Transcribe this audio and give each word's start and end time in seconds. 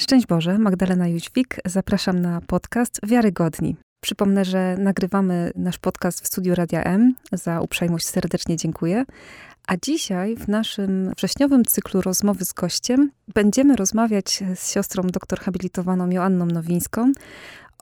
Szczęść 0.00 0.26
Boże, 0.26 0.58
Magdalena 0.58 1.08
Jóźwik. 1.08 1.56
Zapraszam 1.64 2.20
na 2.20 2.40
podcast 2.40 3.00
Wiarygodni. 3.02 3.76
Przypomnę, 4.02 4.44
że 4.44 4.76
nagrywamy 4.78 5.50
nasz 5.54 5.78
podcast 5.78 6.20
w 6.20 6.26
studiu 6.26 6.54
Radia 6.54 6.82
M. 6.82 7.14
Za 7.32 7.60
uprzejmość 7.60 8.06
serdecznie 8.06 8.56
dziękuję. 8.56 9.04
A 9.66 9.76
dzisiaj 9.76 10.36
w 10.36 10.48
naszym 10.48 11.12
wrześniowym 11.16 11.64
cyklu 11.64 12.00
rozmowy 12.00 12.44
z 12.44 12.52
gościem 12.52 13.10
będziemy 13.34 13.76
rozmawiać 13.76 14.42
z 14.54 14.72
siostrą 14.72 15.02
doktor 15.02 15.40
habilitowaną 15.40 16.10
Joanną 16.10 16.46
Nowińską 16.46 17.12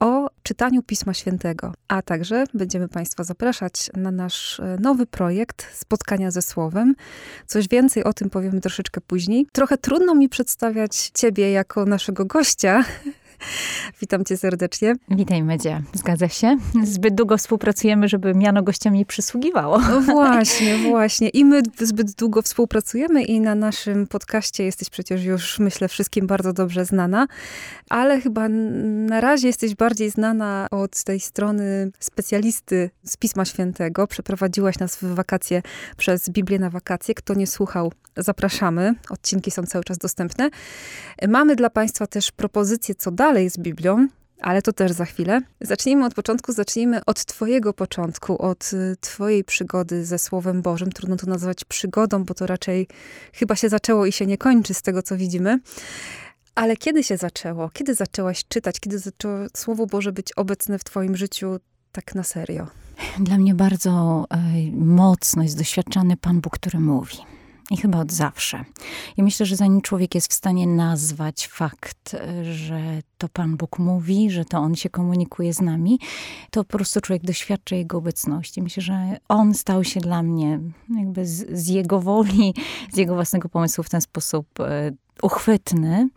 o 0.01 0.30
czytaniu 0.43 0.83
Pisma 0.83 1.15
Świętego, 1.15 1.73
a 1.89 2.03
także 2.03 2.45
będziemy 2.55 2.89
Państwa 2.89 3.25
zapraszać 3.25 3.91
na 3.97 4.11
nasz 4.11 4.61
e, 4.61 4.77
nowy 4.80 5.07
projekt 5.07 5.67
Spotkania 5.75 6.30
ze 6.30 6.43
Słowem. 6.43 6.95
Coś 7.47 7.69
więcej 7.69 8.05
o 8.05 8.12
tym 8.12 8.30
powiemy 8.30 8.61
troszeczkę 8.61 9.01
później. 9.01 9.47
Trochę 9.53 9.79
trudno 9.79 10.15
mi 10.15 10.29
przedstawiać 10.29 11.11
Ciebie 11.15 11.53
jako 11.53 11.84
naszego 11.84 12.25
gościa, 12.25 12.84
Witam 14.01 14.24
cię 14.24 14.37
serdecznie. 14.37 14.95
Witaj, 15.10 15.42
Medzie. 15.42 15.83
Zgadza 15.95 16.28
się. 16.28 16.56
Zbyt 16.84 17.15
długo 17.15 17.37
współpracujemy, 17.37 18.09
żeby 18.09 18.34
miano 18.34 18.62
gościom 18.62 18.95
nie 18.95 19.06
przysługiwało. 19.06 19.78
No 19.78 20.01
właśnie, 20.01 20.78
właśnie. 20.78 21.28
I 21.28 21.45
my 21.45 21.62
zbyt 21.78 22.12
długo 22.12 22.42
współpracujemy 22.42 23.23
i 23.23 23.41
na 23.41 23.55
naszym 23.55 24.06
podcaście 24.06 24.64
jesteś 24.64 24.91
przecież 24.91 25.24
już, 25.24 25.59
myślę, 25.59 25.88
wszystkim 25.88 26.27
bardzo 26.27 26.52
dobrze 26.52 26.84
znana, 26.84 27.27
ale 27.88 28.20
chyba 28.20 28.48
na 28.48 29.20
razie 29.20 29.47
jesteś 29.47 29.75
bardziej 29.75 30.11
znana 30.11 30.66
od 30.70 31.05
tej 31.05 31.20
strony 31.20 31.91
specjalisty 31.98 32.91
z 33.05 33.16
Pisma 33.16 33.45
Świętego. 33.45 34.06
Przeprowadziłaś 34.06 34.78
nas 34.78 34.97
w 34.97 35.14
wakacje 35.14 35.62
przez 35.97 36.30
Biblię 36.30 36.59
na 36.59 36.70
wakacje. 36.70 37.14
Kto 37.14 37.34
nie 37.34 37.47
słuchał, 37.47 37.92
zapraszamy. 38.16 38.95
Odcinki 39.11 39.50
są 39.50 39.62
cały 39.62 39.84
czas 39.84 39.98
dostępne. 39.98 40.50
Mamy 41.28 41.56
dla 41.56 41.70
Państwa 41.70 42.06
też 42.06 42.33
propozycje 42.33 42.95
co 42.95 43.11
dalej 43.11 43.27
z 43.50 43.59
Biblią. 43.59 44.09
Ale 44.41 44.62
to 44.62 44.73
też 44.73 44.92
za 44.92 45.05
chwilę. 45.05 45.41
Zacznijmy 45.60 46.05
od 46.05 46.14
początku, 46.14 46.53
zacznijmy 46.53 47.05
od 47.05 47.25
Twojego 47.25 47.72
początku, 47.72 48.42
od 48.42 48.70
y, 48.72 48.97
Twojej 49.00 49.44
przygody 49.44 50.05
ze 50.05 50.19
Słowem 50.19 50.62
Bożym. 50.62 50.92
Trudno 50.92 51.16
to 51.16 51.27
nazwać 51.27 51.64
przygodą, 51.64 52.25
bo 52.25 52.34
to 52.34 52.47
raczej 52.47 52.88
chyba 53.33 53.56
się 53.56 53.69
zaczęło 53.69 54.06
i 54.06 54.12
się 54.12 54.27
nie 54.27 54.38
kończy 54.38 54.75
z 54.75 54.83
tego, 54.83 55.03
co 55.03 55.16
widzimy. 55.16 55.58
Ale 56.55 56.77
kiedy 56.77 57.05
się 57.05 57.16
zaczęło? 57.16 57.70
Kiedy 57.72 57.94
zaczęłaś 57.94 58.44
czytać? 58.48 58.80
Kiedy 58.80 58.98
zaczęło 58.98 59.34
Słowo 59.56 59.86
Boże 59.86 60.12
być 60.12 60.33
obecne 60.33 60.78
w 60.78 60.84
Twoim 60.84 61.16
życiu 61.16 61.56
tak 61.92 62.14
na 62.14 62.22
serio? 62.22 62.66
Dla 63.20 63.38
mnie 63.38 63.55
bardzo 63.55 64.25
e, 64.31 64.38
mocno 64.72 65.42
jest 65.42 65.58
doświadczany 65.58 66.16
Pan 66.16 66.41
Bóg, 66.41 66.55
który 66.55 66.81
mówi. 66.81 67.16
I 67.70 67.77
chyba 67.77 67.98
od 67.98 68.12
zawsze. 68.12 68.64
I 69.16 69.22
myślę, 69.22 69.47
że 69.47 69.56
zanim 69.56 69.80
człowiek 69.80 70.14
jest 70.14 70.30
w 70.30 70.34
stanie 70.34 70.66
nazwać 70.66 71.47
fakt, 71.47 72.16
że 72.42 72.80
to 73.19 73.28
Pan 73.28 73.56
Bóg 73.56 73.78
mówi, 73.78 74.30
że 74.30 74.44
to 74.44 74.58
On 74.58 74.75
się 74.75 74.91
komunikuje 74.91 75.52
z 75.52 75.60
nami, 75.60 75.98
to 76.50 76.64
po 76.64 76.78
prostu 76.78 77.00
człowiek 77.00 77.22
doświadcza 77.22 77.77
Jego 77.77 77.98
obecności. 77.98 78.62
Myślę, 78.62 78.83
że 78.83 79.16
On 79.28 79.55
stał 79.55 79.84
się 79.84 80.00
dla 80.00 80.22
mnie 80.22 80.60
jakby 80.98 81.27
z, 81.27 81.58
z 81.58 81.69
Jego 81.69 82.00
woli, 82.00 82.55
z 82.92 82.97
Jego 82.97 83.14
własnego 83.14 83.48
pomysłu 83.48 83.84
w 83.84 83.88
ten 83.88 84.00
sposób 84.00 84.60
e, 84.60 84.92
uchwytny 85.22 86.08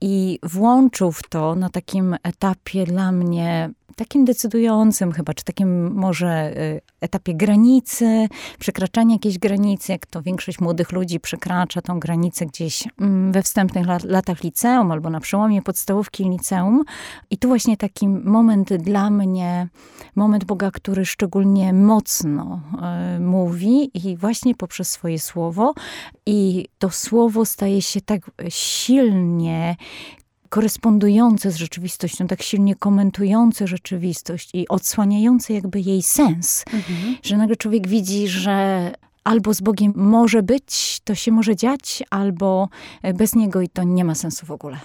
i 0.00 0.38
włączył 0.42 1.12
w 1.12 1.22
to 1.28 1.54
na 1.54 1.70
takim 1.70 2.16
etapie 2.22 2.84
dla 2.84 3.12
mnie 3.12 3.70
takim 3.96 4.24
decydującym 4.24 5.12
chyba, 5.12 5.34
czy 5.34 5.44
takim 5.44 5.92
może 5.94 6.56
y, 6.58 6.80
etapie 7.00 7.34
granicy, 7.34 8.28
przekraczania 8.58 9.14
jakiejś 9.14 9.38
granicy, 9.38 9.92
jak 9.92 10.06
to 10.06 10.22
większość 10.22 10.60
młodych 10.60 10.92
ludzi 10.92 11.20
przekracza 11.20 11.82
tą 11.82 12.00
granicę 12.00 12.46
gdzieś 12.46 12.88
mm, 13.00 13.32
we 13.32 13.42
wstępnych 13.42 13.86
latach 14.04 14.44
liceum 14.44 14.92
albo 14.92 15.10
na 15.10 15.20
przełomie 15.20 15.62
podstawówki 15.62 16.22
i 16.22 16.30
liceum. 16.30 16.84
I 17.30 17.38
tu 17.38 17.48
właśnie 17.48 17.76
taki 17.76 18.08
moment 18.08 18.74
dla 18.74 19.10
mnie, 19.10 19.68
moment 20.16 20.44
Boga, 20.44 20.70
który 20.70 21.06
szczególnie 21.06 21.72
mocno 21.72 22.60
y, 23.16 23.20
mówi 23.20 23.90
i 23.94 24.16
właśnie 24.16 24.54
poprzez 24.54 24.90
swoje 24.90 25.18
słowo. 25.18 25.74
I 26.26 26.66
to 26.78 26.90
słowo 26.90 27.44
staje 27.44 27.82
się 27.82 28.00
tak 28.00 28.30
silnie 28.48 29.76
korespondujące 30.50 31.50
z 31.50 31.56
rzeczywistością, 31.56 32.26
tak 32.26 32.42
silnie 32.42 32.74
komentujące 32.74 33.66
rzeczywistość 33.66 34.50
i 34.54 34.68
odsłaniające 34.68 35.52
jakby 35.52 35.80
jej 35.80 36.02
sens, 36.02 36.64
mhm. 36.72 37.16
że 37.22 37.36
nagle 37.36 37.56
człowiek 37.56 37.88
widzi, 37.88 38.28
że 38.28 38.90
albo 39.24 39.54
z 39.54 39.60
Bogiem 39.60 39.92
może 39.96 40.42
być, 40.42 41.00
to 41.04 41.14
się 41.14 41.32
może 41.32 41.56
dziać, 41.56 42.02
albo 42.10 42.68
bez 43.14 43.34
Niego 43.34 43.60
i 43.60 43.68
to 43.68 43.82
nie 43.82 44.04
ma 44.04 44.14
sensu 44.14 44.46
w 44.46 44.50
ogóle. 44.50 44.78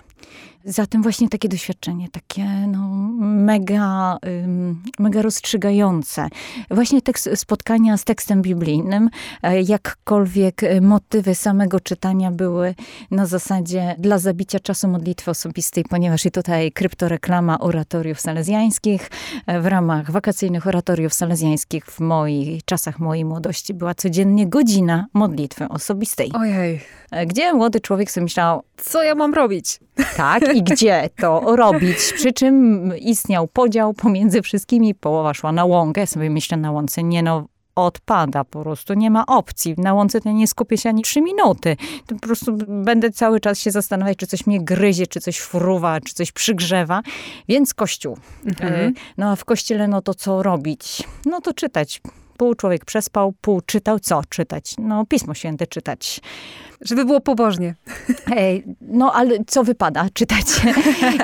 Zatem 0.67 1.01
właśnie 1.01 1.29
takie 1.29 1.49
doświadczenie, 1.49 2.09
takie 2.09 2.45
no, 2.45 2.87
mega, 3.19 4.17
mega 4.99 5.21
rozstrzygające. 5.21 6.27
Właśnie 6.71 7.01
tekst 7.01 7.29
spotkania 7.35 7.97
z 7.97 8.03
tekstem 8.03 8.41
biblijnym, 8.41 9.09
e, 9.43 9.61
jakkolwiek 9.61 10.61
motywy 10.81 11.35
samego 11.35 11.79
czytania 11.79 12.31
były 12.31 12.75
na 13.11 13.25
zasadzie 13.25 13.95
dla 13.99 14.17
zabicia 14.17 14.59
czasu 14.59 14.87
modlitwy 14.87 15.31
osobistej, 15.31 15.83
ponieważ 15.89 16.25
i 16.25 16.31
tutaj 16.31 16.71
kryptoreklama 16.71 17.59
oratoriów 17.59 18.21
salezjańskich 18.21 19.09
e, 19.47 19.61
w 19.61 19.65
ramach 19.65 20.11
wakacyjnych 20.11 20.67
oratoriów 20.67 21.13
salezjańskich 21.13 21.85
w 21.85 21.99
moich 21.99 22.65
czasach 22.65 22.99
mojej 22.99 23.25
młodości 23.25 23.73
była 23.73 23.95
codziennie 23.95 24.47
godzina 24.47 25.07
modlitwy 25.13 25.69
osobistej. 25.69 26.31
Ojej. 26.33 26.81
E, 27.11 27.25
gdzie 27.25 27.53
młody 27.53 27.79
człowiek 27.79 28.11
sobie 28.11 28.23
myślał, 28.23 28.63
co 28.77 29.03
ja 29.03 29.15
mam 29.15 29.33
robić? 29.33 29.79
Tak, 30.17 30.43
i 30.55 30.63
gdzie 30.63 31.09
to 31.17 31.55
robić. 31.55 31.97
Przy 32.15 32.33
czym 32.33 32.91
istniał 32.97 33.47
podział 33.47 33.93
pomiędzy 33.93 34.41
wszystkimi. 34.41 34.95
Połowa 34.95 35.33
szła 35.33 35.51
na 35.51 35.65
łąkę. 35.65 36.01
Ja 36.01 36.07
sobie 36.07 36.29
myślę 36.29 36.57
na 36.57 36.71
łące, 36.71 37.03
nie 37.03 37.23
no, 37.23 37.47
odpada 37.75 38.43
po 38.43 38.63
prostu, 38.63 38.93
nie 38.93 39.11
ma 39.11 39.25
opcji. 39.25 39.75
Na 39.77 39.93
łące 39.93 40.21
to 40.21 40.31
nie 40.31 40.47
skupię 40.47 40.77
się 40.77 40.89
ani 40.89 41.01
trzy 41.01 41.21
minuty. 41.21 41.77
To 42.07 42.15
po 42.15 42.21
prostu 42.21 42.57
będę 42.67 43.11
cały 43.11 43.39
czas 43.39 43.59
się 43.59 43.71
zastanawiać, 43.71 44.17
czy 44.17 44.27
coś 44.27 44.47
mnie 44.47 44.63
gryzie, 44.63 45.07
czy 45.07 45.19
coś 45.19 45.37
fruwa, 45.37 46.01
czy 46.01 46.13
coś 46.13 46.31
przygrzewa. 46.31 47.01
Więc 47.47 47.73
kościół. 47.73 48.17
Mhm. 48.45 48.73
E, 48.73 48.91
no 49.17 49.31
a 49.31 49.35
w 49.35 49.45
kościele, 49.45 49.87
no 49.87 50.01
to 50.01 50.13
co 50.13 50.43
robić? 50.43 51.03
No 51.25 51.41
to 51.41 51.53
czytać. 51.53 52.01
Pół 52.37 52.55
człowiek 52.55 52.85
przespał, 52.85 53.33
pół 53.41 53.61
czytał. 53.61 53.99
Co 53.99 54.21
czytać? 54.29 54.75
No 54.77 55.05
Pismo 55.05 55.33
Święte 55.33 55.67
czytać. 55.67 56.21
Żeby 56.81 57.05
było 57.05 57.21
pobożnie. 57.21 57.75
no 58.81 59.13
ale 59.13 59.37
co 59.47 59.63
wypada 59.63 60.07
czytać? 60.13 60.45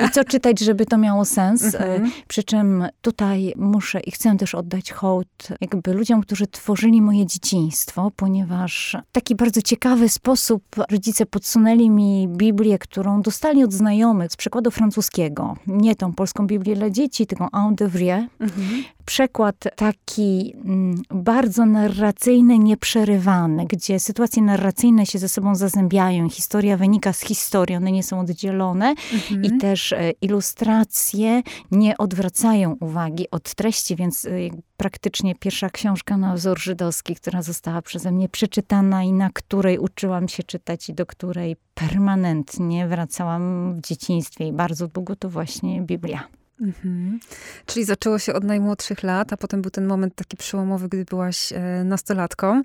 I 0.06 0.10
co 0.10 0.24
czytać, 0.24 0.60
żeby 0.60 0.86
to 0.86 0.98
miało 0.98 1.24
sens? 1.24 1.64
Mhm. 1.64 2.10
Przy 2.28 2.42
czym 2.42 2.86
tutaj 3.00 3.52
muszę 3.56 4.00
i 4.00 4.10
chcę 4.10 4.36
też 4.36 4.54
oddać 4.54 4.92
hołd 4.92 5.48
jakby 5.60 5.94
ludziom, 5.94 6.22
którzy 6.22 6.46
tworzyli 6.46 7.02
moje 7.02 7.26
dzieciństwo, 7.26 8.12
ponieważ 8.16 8.96
w 9.08 9.12
taki 9.12 9.34
bardzo 9.34 9.62
ciekawy 9.62 10.08
sposób 10.08 10.62
rodzice 10.90 11.26
podsunęli 11.26 11.90
mi 11.90 12.28
Biblię, 12.28 12.78
którą 12.78 13.22
dostali 13.22 13.64
od 13.64 13.72
znajomych 13.72 14.32
z 14.32 14.36
przekładu 14.36 14.70
francuskiego. 14.70 15.56
Nie 15.66 15.96
tą 15.96 16.12
polską 16.12 16.46
Biblię 16.46 16.76
dla 16.76 16.90
dzieci, 16.90 17.26
tylko 17.26 17.48
En 17.52 17.74
de 17.74 17.88
Vrie. 17.88 18.28
Mhm. 18.40 18.84
Przekład 19.12 19.64
taki 19.76 20.54
mm, 20.64 21.02
bardzo 21.10 21.66
narracyjny, 21.66 22.58
nieprzerywany, 22.58 23.66
gdzie 23.66 24.00
sytuacje 24.00 24.42
narracyjne 24.42 25.06
się 25.06 25.18
ze 25.18 25.28
sobą 25.28 25.54
zazębiają. 25.54 26.30
Historia 26.30 26.76
wynika 26.76 27.12
z 27.12 27.20
historii, 27.20 27.76
one 27.76 27.92
nie 27.92 28.02
są 28.02 28.20
oddzielone 28.20 28.94
mhm. 29.12 29.44
i 29.44 29.58
też 29.58 29.92
e, 29.92 30.10
ilustracje 30.10 31.42
nie 31.70 31.98
odwracają 31.98 32.76
uwagi 32.80 33.30
od 33.30 33.54
treści, 33.54 33.96
więc 33.96 34.24
e, 34.24 34.30
praktycznie 34.76 35.34
pierwsza 35.34 35.70
książka 35.70 36.16
na 36.16 36.34
wzór 36.34 36.58
żydowski, 36.58 37.14
która 37.14 37.42
została 37.42 37.82
przeze 37.82 38.12
mnie 38.12 38.28
przeczytana 38.28 39.02
i 39.02 39.12
na 39.12 39.30
której 39.30 39.78
uczyłam 39.78 40.28
się 40.28 40.42
czytać 40.42 40.88
i 40.88 40.94
do 40.94 41.06
której 41.06 41.56
permanentnie 41.74 42.88
wracałam 42.88 43.74
w 43.74 43.80
dzieciństwie 43.80 44.46
i 44.46 44.52
bardzo 44.52 44.88
długo 44.88 45.16
to 45.16 45.28
właśnie 45.28 45.80
Biblia. 45.80 46.41
Mhm. 46.62 47.20
Czyli 47.66 47.84
zaczęło 47.84 48.18
się 48.18 48.34
od 48.34 48.44
najmłodszych 48.44 49.02
lat, 49.02 49.32
a 49.32 49.36
potem 49.36 49.62
był 49.62 49.70
ten 49.70 49.86
moment 49.86 50.14
taki 50.14 50.36
przełomowy, 50.36 50.88
gdy 50.88 51.04
byłaś 51.04 51.52
e, 51.52 51.84
nastolatką. 51.84 52.62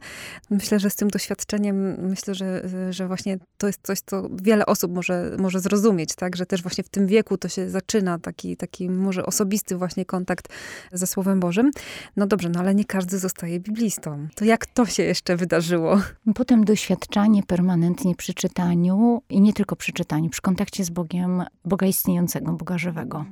Myślę, 0.50 0.80
że 0.80 0.90
z 0.90 0.96
tym 0.96 1.08
doświadczeniem, 1.08 1.98
myślę, 2.10 2.36
że, 2.36 2.64
że 2.90 3.08
właśnie 3.08 3.38
to 3.58 3.68
jest 3.68 3.80
coś, 3.84 4.00
co 4.06 4.30
wiele 4.44 4.66
osób 4.66 4.94
może, 4.94 5.36
może 5.40 5.60
zrozumieć, 5.60 6.16
tak? 6.16 6.36
Że 6.36 6.46
też 6.46 6.62
właśnie 6.62 6.84
w 6.84 6.90
tym 6.90 7.08
wieku 7.08 7.38
to 7.38 7.48
się 7.48 7.70
zaczyna 7.70 8.20
taki, 8.20 8.58
taki 8.58 8.90
może 8.90 9.26
osobisty 9.26 9.78
właśnie 9.78 10.06
kontakt 10.06 10.48
ze 10.92 11.08
Słowem 11.08 11.40
Bożym. 11.40 11.72
No 12.16 12.28
dobrze, 12.28 12.50
no 12.50 12.60
ale 12.60 12.76
nie 12.76 12.86
każdy 12.86 13.20
zostaje 13.20 13.60
biblistą. 13.60 14.28
To 14.36 14.46
jak 14.46 14.66
to 14.66 14.86
się 14.86 15.04
jeszcze 15.04 15.38
wydarzyło? 15.38 16.02
Potem 16.36 16.66
doświadczanie 16.66 17.44
permanentnie 17.44 18.16
przy 18.16 18.34
czytaniu 18.34 19.22
i 19.30 19.42
nie 19.42 19.54
tylko 19.54 19.76
przy 19.76 19.94
czytaniu, 19.94 20.30
przy 20.30 20.42
kontakcie 20.42 20.84
z 20.84 20.90
Bogiem, 20.90 21.44
Boga 21.66 21.88
istniejącego, 21.88 22.54
Boga 22.54 22.78
żywego. 22.78 23.26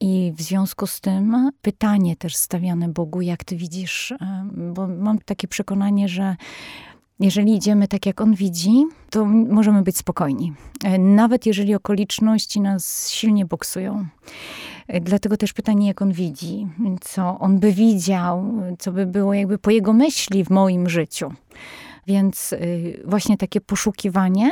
I 0.00 0.32
w 0.36 0.42
związku 0.42 0.86
z 0.86 1.00
tym 1.00 1.50
pytanie 1.62 2.16
też 2.16 2.36
stawiane 2.36 2.88
Bogu, 2.88 3.20
jak 3.20 3.44
ty 3.44 3.56
widzisz, 3.56 4.14
bo 4.52 4.86
mam 4.88 5.18
takie 5.18 5.48
przekonanie, 5.48 6.08
że 6.08 6.36
Jeżeli 7.20 7.54
idziemy 7.54 7.88
tak, 7.88 8.06
jak 8.06 8.20
on 8.20 8.34
widzi, 8.34 8.84
to 9.10 9.24
możemy 9.24 9.82
być 9.82 9.96
spokojni. 9.96 10.52
E, 10.84 10.98
nawet 10.98 11.46
jeżeli 11.46 11.74
okoliczności 11.74 12.60
nas 12.60 13.10
silnie 13.10 13.44
boksują. 13.44 14.06
E, 14.88 15.00
dlatego 15.00 15.36
też 15.36 15.52
pytanie, 15.52 15.86
jak 15.86 16.02
on 16.02 16.12
widzi, 16.12 16.66
co 17.00 17.38
on 17.38 17.58
by 17.58 17.72
widział, 17.72 18.52
co 18.78 18.92
by 18.92 19.06
było 19.06 19.34
jakby 19.34 19.58
po 19.58 19.70
jego 19.70 19.92
myśli 19.92 20.44
w 20.44 20.50
moim 20.50 20.88
życiu. 20.88 21.32
Więc 22.06 22.52
y, 22.52 23.02
właśnie 23.04 23.36
takie 23.36 23.60
poszukiwanie, 23.60 24.50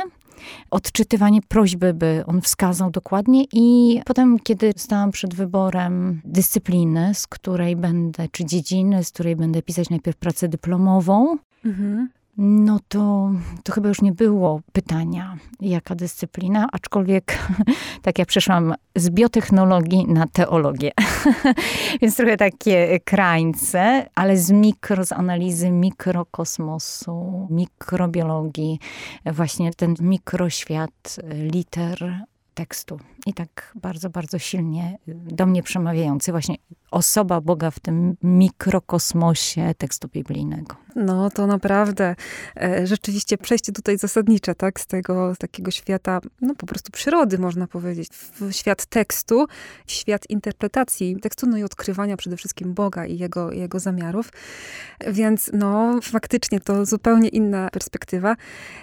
odczytywanie 0.71 1.41
prośby, 1.41 1.93
by 1.93 2.23
on 2.27 2.41
wskazał 2.41 2.91
dokładnie. 2.91 3.43
I 3.53 3.99
potem, 4.05 4.39
kiedy 4.39 4.73
stałam 4.77 5.11
przed 5.11 5.33
wyborem 5.33 6.21
dyscypliny, 6.25 7.13
z 7.13 7.27
której 7.27 7.75
będę, 7.75 8.27
czy 8.31 8.45
dziedziny, 8.45 9.03
z 9.03 9.11
której 9.11 9.35
będę 9.35 9.61
pisać 9.61 9.89
najpierw 9.89 10.17
pracę 10.17 10.47
dyplomową, 10.47 11.37
mhm 11.65 12.09
no 12.37 12.79
to, 12.87 13.31
to 13.63 13.73
chyba 13.73 13.89
już 13.89 14.01
nie 14.01 14.11
było 14.11 14.61
pytania, 14.71 15.37
jaka 15.61 15.95
dyscyplina, 15.95 16.67
aczkolwiek 16.71 17.39
tak 18.01 18.19
ja 18.19 18.25
przeszłam 18.25 18.73
z 18.95 19.09
biotechnologii 19.09 20.07
na 20.07 20.27
teologię. 20.27 20.91
Więc 22.01 22.15
trochę 22.15 22.37
takie 22.37 22.99
krańce, 22.99 24.09
ale 24.15 24.37
z 24.37 24.51
mikro, 24.51 25.05
z 25.05 25.11
analizy 25.11 25.71
mikrokosmosu, 25.71 27.47
mikrobiologii, 27.49 28.79
właśnie 29.25 29.73
ten 29.73 29.95
mikroświat 29.99 31.19
liter, 31.33 32.23
tekstu. 32.53 32.99
I 33.25 33.33
tak 33.33 33.73
bardzo, 33.75 34.09
bardzo 34.09 34.39
silnie 34.39 34.97
do 35.07 35.45
mnie 35.45 35.63
przemawiający 35.63 36.31
właśnie 36.31 36.55
osoba 36.91 37.41
Boga 37.41 37.71
w 37.71 37.79
tym 37.79 38.15
mikrokosmosie 38.23 39.73
tekstu 39.77 40.07
biblijnego. 40.07 40.82
No 40.95 41.29
to 41.29 41.47
naprawdę 41.47 42.15
e, 42.61 42.87
rzeczywiście 42.87 43.37
przejście 43.37 43.71
tutaj 43.71 43.97
zasadnicze, 43.97 44.55
tak? 44.55 44.79
Z 44.79 44.85
tego 44.85 45.35
z 45.35 45.37
takiego 45.37 45.71
świata, 45.71 46.19
no 46.41 46.55
po 46.55 46.65
prostu 46.65 46.91
przyrody, 46.91 47.37
można 47.37 47.67
powiedzieć, 47.67 48.07
w 48.11 48.51
świat 48.51 48.85
tekstu, 48.85 49.45
w 49.85 49.91
świat 49.91 50.29
interpretacji 50.29 51.17
tekstu, 51.21 51.47
no 51.47 51.57
i 51.57 51.63
odkrywania 51.63 52.17
przede 52.17 52.37
wszystkim 52.37 52.73
Boga 52.73 53.05
i 53.05 53.17
jego, 53.17 53.51
jego 53.51 53.79
zamiarów. 53.79 54.31
Więc 55.07 55.51
no 55.53 55.99
faktycznie 56.01 56.59
to 56.59 56.85
zupełnie 56.85 57.29
inna 57.29 57.69
perspektywa. 57.69 58.35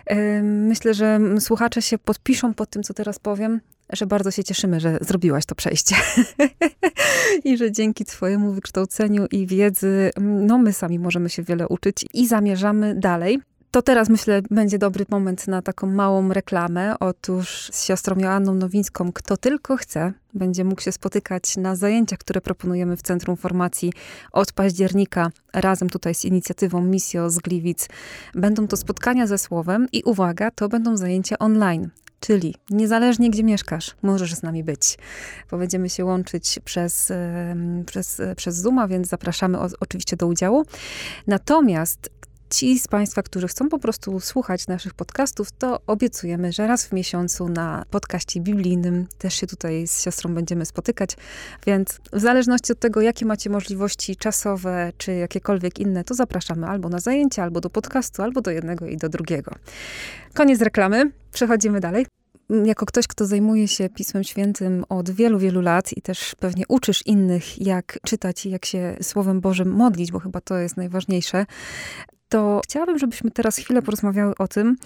E, 0.06 0.42
myślę, 0.42 0.94
że 0.94 1.20
słuchacze 1.40 1.82
się 1.82 1.98
podpiszą 1.98 2.54
pod 2.54 2.70
tym, 2.70 2.82
co 2.82 2.94
teraz 2.94 3.18
powiem 3.18 3.60
że 3.92 4.06
bardzo 4.06 4.30
się 4.30 4.44
cieszymy, 4.44 4.80
że 4.80 4.98
zrobiłaś 5.00 5.46
to 5.46 5.54
przejście. 5.54 5.96
I 7.44 7.56
że 7.56 7.72
dzięki 7.72 8.04
Twojemu 8.04 8.52
wykształceniu 8.52 9.26
i 9.30 9.46
wiedzy, 9.46 10.10
no 10.20 10.58
my 10.58 10.72
sami 10.72 10.98
możemy 10.98 11.30
się 11.30 11.42
wiele 11.42 11.68
uczyć 11.68 12.04
i 12.14 12.26
zamierzamy 12.26 12.94
dalej. 12.94 13.40
To 13.70 13.82
teraz 13.82 14.08
myślę, 14.08 14.42
będzie 14.50 14.78
dobry 14.78 15.04
moment 15.10 15.48
na 15.48 15.62
taką 15.62 15.86
małą 15.86 16.32
reklamę. 16.32 16.94
Otóż 17.00 17.70
z 17.72 17.84
siostrą 17.84 18.18
Joanną 18.18 18.54
Nowińską, 18.54 19.12
kto 19.12 19.36
tylko 19.36 19.76
chce, 19.76 20.12
będzie 20.34 20.64
mógł 20.64 20.80
się 20.80 20.92
spotykać 20.92 21.56
na 21.56 21.76
zajęciach, 21.76 22.18
które 22.18 22.40
proponujemy 22.40 22.96
w 22.96 23.02
Centrum 23.02 23.36
Formacji 23.36 23.92
od 24.32 24.52
października, 24.52 25.30
razem 25.52 25.90
tutaj 25.90 26.14
z 26.14 26.24
inicjatywą 26.24 26.82
Misjo 26.82 27.30
z 27.30 27.38
Gliwic. 27.38 27.88
Będą 28.34 28.68
to 28.68 28.76
spotkania 28.76 29.26
ze 29.26 29.38
słowem 29.38 29.86
i 29.92 30.02
uwaga, 30.02 30.50
to 30.50 30.68
będą 30.68 30.96
zajęcia 30.96 31.38
online. 31.38 31.90
Czyli 32.20 32.54
niezależnie 32.70 33.30
gdzie 33.30 33.44
mieszkasz, 33.44 33.96
możesz 34.02 34.34
z 34.34 34.42
nami 34.42 34.64
być, 34.64 34.98
bo 35.50 35.58
będziemy 35.58 35.90
się 35.90 36.04
łączyć 36.04 36.58
przez, 36.64 37.12
przez, 37.86 38.20
przez 38.36 38.56
Zooma, 38.56 38.88
więc 38.88 39.08
zapraszamy 39.08 39.58
o, 39.58 39.68
oczywiście 39.80 40.16
do 40.16 40.26
udziału. 40.26 40.64
Natomiast 41.26 42.10
ci 42.50 42.78
z 42.78 42.88
Państwa, 42.88 43.22
którzy 43.22 43.48
chcą 43.48 43.68
po 43.68 43.78
prostu 43.78 44.20
słuchać 44.20 44.66
naszych 44.66 44.94
podcastów, 44.94 45.52
to 45.52 45.80
obiecujemy, 45.86 46.52
że 46.52 46.66
raz 46.66 46.86
w 46.86 46.92
miesiącu 46.92 47.48
na 47.48 47.84
podcaście 47.90 48.40
biblijnym 48.40 49.06
też 49.18 49.34
się 49.34 49.46
tutaj 49.46 49.86
z 49.86 50.02
siostrą 50.02 50.34
będziemy 50.34 50.66
spotykać, 50.66 51.16
więc 51.66 52.00
w 52.12 52.20
zależności 52.20 52.72
od 52.72 52.78
tego, 52.78 53.00
jakie 53.00 53.26
macie 53.26 53.50
możliwości 53.50 54.16
czasowe, 54.16 54.92
czy 54.98 55.14
jakiekolwiek 55.14 55.78
inne, 55.78 56.04
to 56.04 56.14
zapraszamy 56.14 56.66
albo 56.66 56.88
na 56.88 56.98
zajęcia, 56.98 57.42
albo 57.42 57.60
do 57.60 57.70
podcastu, 57.70 58.22
albo 58.22 58.40
do 58.40 58.50
jednego 58.50 58.86
i 58.86 58.96
do 58.96 59.08
drugiego. 59.08 59.54
Koniec 60.34 60.60
reklamy, 60.60 61.10
przechodzimy 61.32 61.80
dalej. 61.80 62.06
Jako 62.64 62.86
ktoś, 62.86 63.06
kto 63.06 63.26
zajmuje 63.26 63.68
się 63.68 63.88
Pismem 63.88 64.24
Świętym 64.24 64.84
od 64.88 65.10
wielu, 65.10 65.38
wielu 65.38 65.60
lat 65.60 65.96
i 65.96 66.02
też 66.02 66.34
pewnie 66.40 66.64
uczysz 66.68 67.06
innych, 67.06 67.66
jak 67.66 67.98
czytać 68.06 68.46
i 68.46 68.50
jak 68.50 68.64
się 68.64 68.96
Słowem 69.02 69.40
Bożym 69.40 69.68
modlić, 69.68 70.12
bo 70.12 70.18
chyba 70.18 70.40
to 70.40 70.58
jest 70.58 70.76
najważniejsze, 70.76 71.46
to 72.30 72.60
chciałabym, 72.64 72.98
żebyśmy 72.98 73.30
teraz 73.30 73.56
chwilę 73.56 73.82
porozmawiały 73.82 74.34
o 74.38 74.48
tym, 74.48 74.76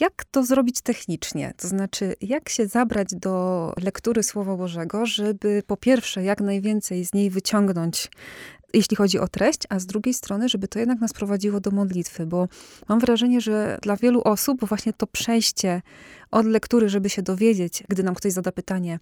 jak 0.00 0.24
to 0.30 0.44
zrobić 0.44 0.80
technicznie? 0.80 1.54
To 1.56 1.68
znaczy, 1.68 2.14
jak 2.20 2.48
się 2.48 2.66
zabrać 2.66 3.08
do 3.12 3.72
lektury 3.82 4.22
Słowa 4.22 4.56
Bożego, 4.56 5.06
żeby 5.06 5.62
po 5.66 5.76
pierwsze, 5.76 6.24
jak 6.24 6.40
najwięcej 6.40 7.04
z 7.04 7.14
niej 7.14 7.30
wyciągnąć, 7.30 8.10
jeśli 8.74 8.96
chodzi 8.96 9.18
o 9.18 9.28
treść, 9.28 9.60
a 9.68 9.78
z 9.78 9.86
drugiej 9.86 10.14
strony, 10.14 10.48
żeby 10.48 10.68
to 10.68 10.78
jednak 10.78 11.00
nas 11.00 11.12
prowadziło 11.12 11.60
do 11.60 11.70
modlitwy, 11.70 12.26
bo 12.26 12.48
mam 12.88 13.00
wrażenie, 13.00 13.40
że 13.40 13.78
dla 13.82 13.96
wielu 13.96 14.22
osób 14.22 14.64
właśnie 14.68 14.92
to 14.92 15.06
przejście 15.06 15.82
od 16.30 16.46
lektury, 16.46 16.88
żeby 16.88 17.10
się 17.10 17.22
dowiedzieć, 17.22 17.84
gdy 17.88 18.02
nam 18.02 18.14
ktoś 18.14 18.32
zada 18.32 18.52
pytanie 18.52 18.98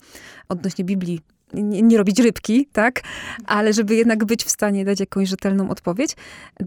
odnośnie 0.49 0.85
Biblii, 0.85 1.21
nie, 1.55 1.83
nie, 1.83 1.99
robić 1.99 2.19
rybki, 2.19 2.67
tak? 2.73 3.03
Ale 3.47 3.73
żeby 3.73 3.95
jednak 3.95 4.25
być 4.25 4.45
w 4.45 4.51
stanie 4.51 4.85
dać 4.85 5.01
jakąś 5.01 5.29
rzetelną 5.29 5.71
odpowiedź. 5.71 6.17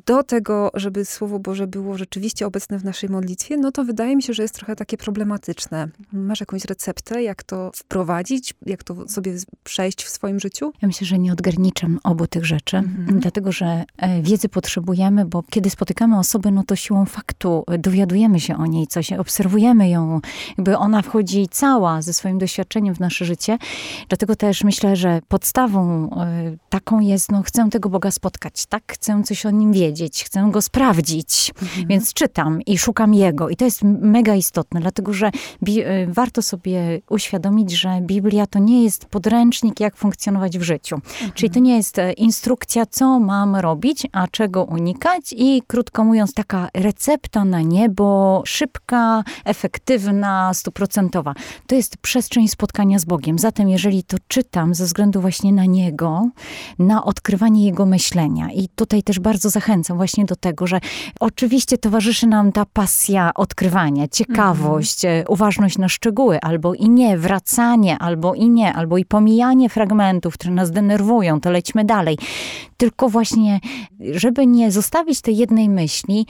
Do 0.05 0.23
tego, 0.23 0.71
żeby 0.73 1.05
Słowo 1.05 1.39
Boże 1.39 1.67
było 1.67 1.97
rzeczywiście 1.97 2.47
obecne 2.47 2.79
w 2.79 2.83
naszej 2.83 3.09
modlitwie, 3.09 3.57
no 3.57 3.71
to 3.71 3.83
wydaje 3.83 4.15
mi 4.15 4.23
się, 4.23 4.33
że 4.33 4.43
jest 4.43 4.55
trochę 4.55 4.75
takie 4.75 4.97
problematyczne. 4.97 5.87
Masz 6.13 6.39
jakąś 6.39 6.65
receptę, 6.65 7.23
jak 7.23 7.43
to 7.43 7.71
wprowadzić, 7.75 8.53
jak 8.65 8.83
to 8.83 9.07
sobie 9.07 9.33
przejść 9.63 10.03
w 10.03 10.09
swoim 10.09 10.39
życiu? 10.39 10.73
Ja 10.81 10.87
myślę, 10.87 11.07
że 11.07 11.19
nie 11.19 11.33
odgarniczam 11.33 11.99
obu 12.03 12.27
tych 12.27 12.45
rzeczy, 12.45 12.77
mhm. 12.77 13.19
dlatego, 13.19 13.51
że 13.51 13.83
e, 13.97 14.21
wiedzy 14.21 14.49
potrzebujemy, 14.49 15.25
bo 15.25 15.43
kiedy 15.49 15.69
spotykamy 15.69 16.19
osobę, 16.19 16.51
no 16.51 16.63
to 16.63 16.75
siłą 16.75 17.05
faktu 17.05 17.63
dowiadujemy 17.79 18.39
się 18.39 18.57
o 18.57 18.65
niej 18.65 18.87
coś, 18.87 19.13
obserwujemy 19.13 19.89
ją, 19.89 20.21
jakby 20.57 20.77
ona 20.77 21.01
wchodzi 21.01 21.47
cała 21.51 22.01
ze 22.01 22.13
swoim 22.13 22.37
doświadczeniem 22.37 22.95
w 22.95 22.99
nasze 22.99 23.25
życie. 23.25 23.57
Dlatego 24.09 24.35
też 24.35 24.63
myślę, 24.63 24.74
myślę, 24.75 24.95
że 24.95 25.21
podstawą 25.27 26.09
e, 26.09 26.57
taką 26.69 26.99
jest, 26.99 27.31
no 27.31 27.43
chcę 27.43 27.69
tego 27.69 27.89
Boga 27.89 28.11
spotkać, 28.11 28.65
tak? 28.65 28.83
Chcę 28.87 29.23
coś 29.23 29.45
o 29.45 29.51
nim 29.51 29.73
wiedzieć, 29.73 30.23
chcę 30.23 30.47
go 30.51 30.61
sprawdzić, 30.61 31.51
mhm. 31.61 31.87
więc 31.87 32.13
czytam 32.13 32.61
i 32.61 32.77
szukam 32.77 33.13
Jego. 33.13 33.49
I 33.49 33.55
to 33.55 33.65
jest 33.65 33.83
mega 33.83 34.35
istotne, 34.35 34.79
dlatego 34.79 35.13
że 35.13 35.27
e, 35.27 35.31
warto 36.07 36.41
sobie 36.41 37.01
uświadomić, 37.09 37.71
że 37.71 38.01
Biblia 38.01 38.47
to 38.47 38.59
nie 38.59 38.83
jest 38.83 39.05
podręcznik, 39.05 39.79
jak 39.79 39.95
funkcjonować 39.95 40.57
w 40.57 40.61
życiu. 40.61 40.95
Mhm. 40.95 41.31
Czyli 41.31 41.49
to 41.49 41.59
nie 41.59 41.75
jest 41.75 41.99
e, 41.99 42.13
instrukcja, 42.13 42.85
co 42.85 43.19
mam 43.19 43.55
robić, 43.55 44.07
a 44.11 44.27
czego 44.27 44.63
unikać 44.63 45.35
i 45.37 45.61
krótko 45.67 46.03
mówiąc, 46.03 46.33
taka 46.33 46.69
recepta 46.73 47.45
na 47.45 47.61
niebo, 47.61 48.43
szybka, 48.45 49.23
efektywna, 49.45 50.53
stuprocentowa. 50.53 51.33
To 51.67 51.75
jest 51.75 51.97
przestrzeń 51.97 52.47
spotkania 52.47 52.99
z 52.99 53.05
Bogiem. 53.05 53.39
Zatem 53.39 53.69
jeżeli 53.69 54.03
to 54.03 54.17
czytam, 54.27 54.64
ze 54.73 54.85
względu 54.85 55.21
właśnie 55.21 55.53
na 55.53 55.65
niego, 55.65 56.29
na 56.79 57.05
odkrywanie 57.05 57.65
jego 57.65 57.85
myślenia. 57.85 58.51
I 58.51 58.67
tutaj 58.75 59.03
też 59.03 59.19
bardzo 59.19 59.49
zachęcam 59.49 59.97
właśnie 59.97 60.25
do 60.25 60.35
tego, 60.35 60.67
że 60.67 60.79
oczywiście 61.19 61.77
towarzyszy 61.77 62.27
nam 62.27 62.51
ta 62.51 62.65
pasja 62.65 63.31
odkrywania, 63.35 64.07
ciekawość, 64.07 65.05
mhm. 65.05 65.25
uważność 65.27 65.77
na 65.77 65.89
szczegóły, 65.89 66.39
albo 66.41 66.73
i 66.73 66.89
nie, 66.89 67.17
wracanie, 67.17 67.97
albo 67.97 68.33
i 68.33 68.49
nie, 68.49 68.73
albo 68.73 68.97
i 68.97 69.05
pomijanie 69.05 69.69
fragmentów, 69.69 70.33
które 70.33 70.53
nas 70.53 70.71
denerwują, 70.71 71.41
to 71.41 71.51
lećmy 71.51 71.85
dalej. 71.85 72.17
Tylko 72.77 73.09
właśnie, 73.09 73.59
żeby 74.11 74.47
nie 74.47 74.71
zostawić 74.71 75.21
tej 75.21 75.37
jednej 75.37 75.69
myśli, 75.69 76.25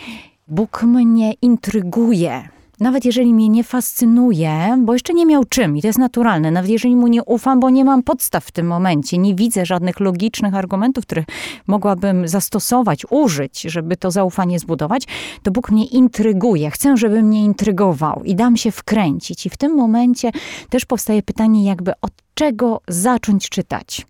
Bóg 0.48 0.84
mnie 0.84 1.34
intryguje 1.34 2.55
nawet 2.80 3.06
jeżeli 3.06 3.34
mnie 3.34 3.50
nie 3.50 3.64
fascynuje, 3.64 4.78
bo 4.86 4.94
jeszcze 4.94 5.14
nie 5.14 5.26
miał 5.26 5.46
czym 5.46 5.78
i 5.78 5.82
to 5.82 5.88
jest 5.88 6.00
naturalne, 6.00 6.52
nawet 6.52 6.72
jeżeli 6.72 6.96
mu 6.96 7.08
nie 7.08 7.24
ufam, 7.24 7.60
bo 7.60 7.70
nie 7.70 7.86
mam 7.86 8.04
podstaw 8.04 8.46
w 8.46 8.52
tym 8.52 8.68
momencie, 8.68 9.18
nie 9.18 9.36
widzę 9.36 9.66
żadnych 9.66 10.00
logicznych 10.00 10.56
argumentów, 10.56 11.06
które 11.06 11.24
mogłabym 11.68 12.28
zastosować, 12.28 13.06
użyć, 13.10 13.62
żeby 13.62 13.98
to 13.98 14.12
zaufanie 14.12 14.60
zbudować, 14.60 15.08
to 15.44 15.52
Bóg 15.52 15.72
mnie 15.72 15.86
intryguje. 15.86 16.72
Chcę, 16.72 16.98
żeby 16.98 17.24
mnie 17.24 17.44
intrygował 17.44 18.22
i 18.24 18.36
dam 18.36 18.58
się 18.58 18.72
wkręcić. 18.72 19.46
I 19.46 19.50
w 19.50 19.58
tym 19.58 19.76
momencie 19.76 20.32
też 20.70 20.86
powstaje 20.86 21.24
pytanie, 21.24 21.66
jakby 21.66 21.92
od 22.02 22.12
czego 22.34 22.82
zacząć 22.88 23.50
czytać. 23.50 24.06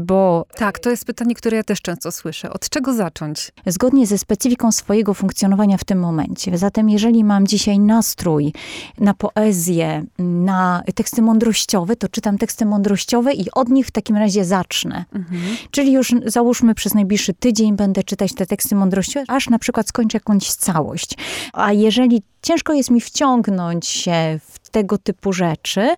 Bo 0.00 0.46
tak, 0.56 0.78
to 0.78 0.90
jest 0.90 1.04
pytanie, 1.04 1.34
które 1.34 1.56
ja 1.56 1.62
też 1.62 1.80
często 1.82 2.12
słyszę. 2.12 2.52
Od 2.52 2.68
czego 2.68 2.94
zacząć? 2.94 3.52
Zgodnie 3.66 4.06
ze 4.06 4.18
specyfiką 4.18 4.72
swojego 4.72 5.14
funkcjonowania 5.14 5.76
w 5.76 5.84
tym 5.84 6.00
momencie. 6.00 6.58
Zatem, 6.58 6.90
jeżeli 6.90 7.24
mam 7.24 7.46
dzisiaj 7.46 7.78
nastrój 7.78 8.52
na 8.98 9.14
poezję, 9.14 10.04
na 10.18 10.82
teksty 10.94 11.22
mądrościowe, 11.22 11.96
to 11.96 12.08
czytam 12.08 12.38
teksty 12.38 12.66
mądrościowe 12.66 13.32
i 13.34 13.50
od 13.52 13.68
nich 13.68 13.86
w 13.86 13.90
takim 13.90 14.16
razie 14.16 14.44
zacznę. 14.44 15.04
Mhm. 15.14 15.56
Czyli 15.70 15.92
już 15.92 16.14
załóżmy 16.26 16.74
przez 16.74 16.94
najbliższy 16.94 17.34
tydzień 17.34 17.76
będę 17.76 18.02
czytać 18.02 18.34
te 18.34 18.46
teksty 18.46 18.74
mądrościowe, 18.74 19.24
aż 19.28 19.48
na 19.48 19.58
przykład 19.58 19.88
skończę 19.88 20.16
jakąś 20.16 20.52
całość. 20.52 21.14
A 21.52 21.72
jeżeli 21.72 22.22
ciężko 22.42 22.72
jest 22.72 22.90
mi 22.90 23.00
wciągnąć 23.00 23.86
się 23.86 24.40
w 24.48 24.68
tego 24.68 24.98
typu 24.98 25.32
rzeczy, 25.32 25.88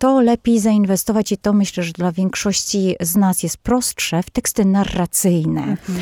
to 0.00 0.20
lepiej 0.20 0.60
zainwestować 0.60 1.32
i 1.32 1.36
to 1.38 1.52
myślę, 1.52 1.82
że 1.82 1.92
dla 1.92 2.12
większości 2.12 2.96
z 3.00 3.16
nas 3.16 3.42
jest 3.42 3.56
prostsze 3.56 4.22
w 4.22 4.30
teksty 4.30 4.64
narracyjne. 4.64 5.62
Mhm. 5.62 5.98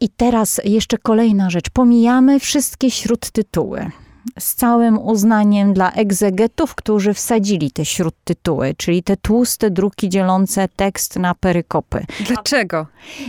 I 0.00 0.08
teraz 0.08 0.60
jeszcze 0.64 0.98
kolejna 0.98 1.50
rzecz. 1.50 1.70
Pomijamy 1.70 2.40
wszystkie 2.40 2.90
śródtytuły 2.90 3.90
z 4.38 4.54
całym 4.54 4.98
uznaniem 4.98 5.72
dla 5.72 5.92
egzegetów, 5.92 6.74
którzy 6.74 7.14
wsadzili 7.14 7.70
te 7.70 7.84
śródtytuły, 7.84 8.74
czyli 8.76 9.02
te 9.02 9.16
tłuste 9.16 9.70
druki 9.70 10.08
dzielące 10.08 10.68
tekst 10.76 11.16
na 11.16 11.34
perykopy. 11.34 12.04
Dlaczego? 12.26 12.86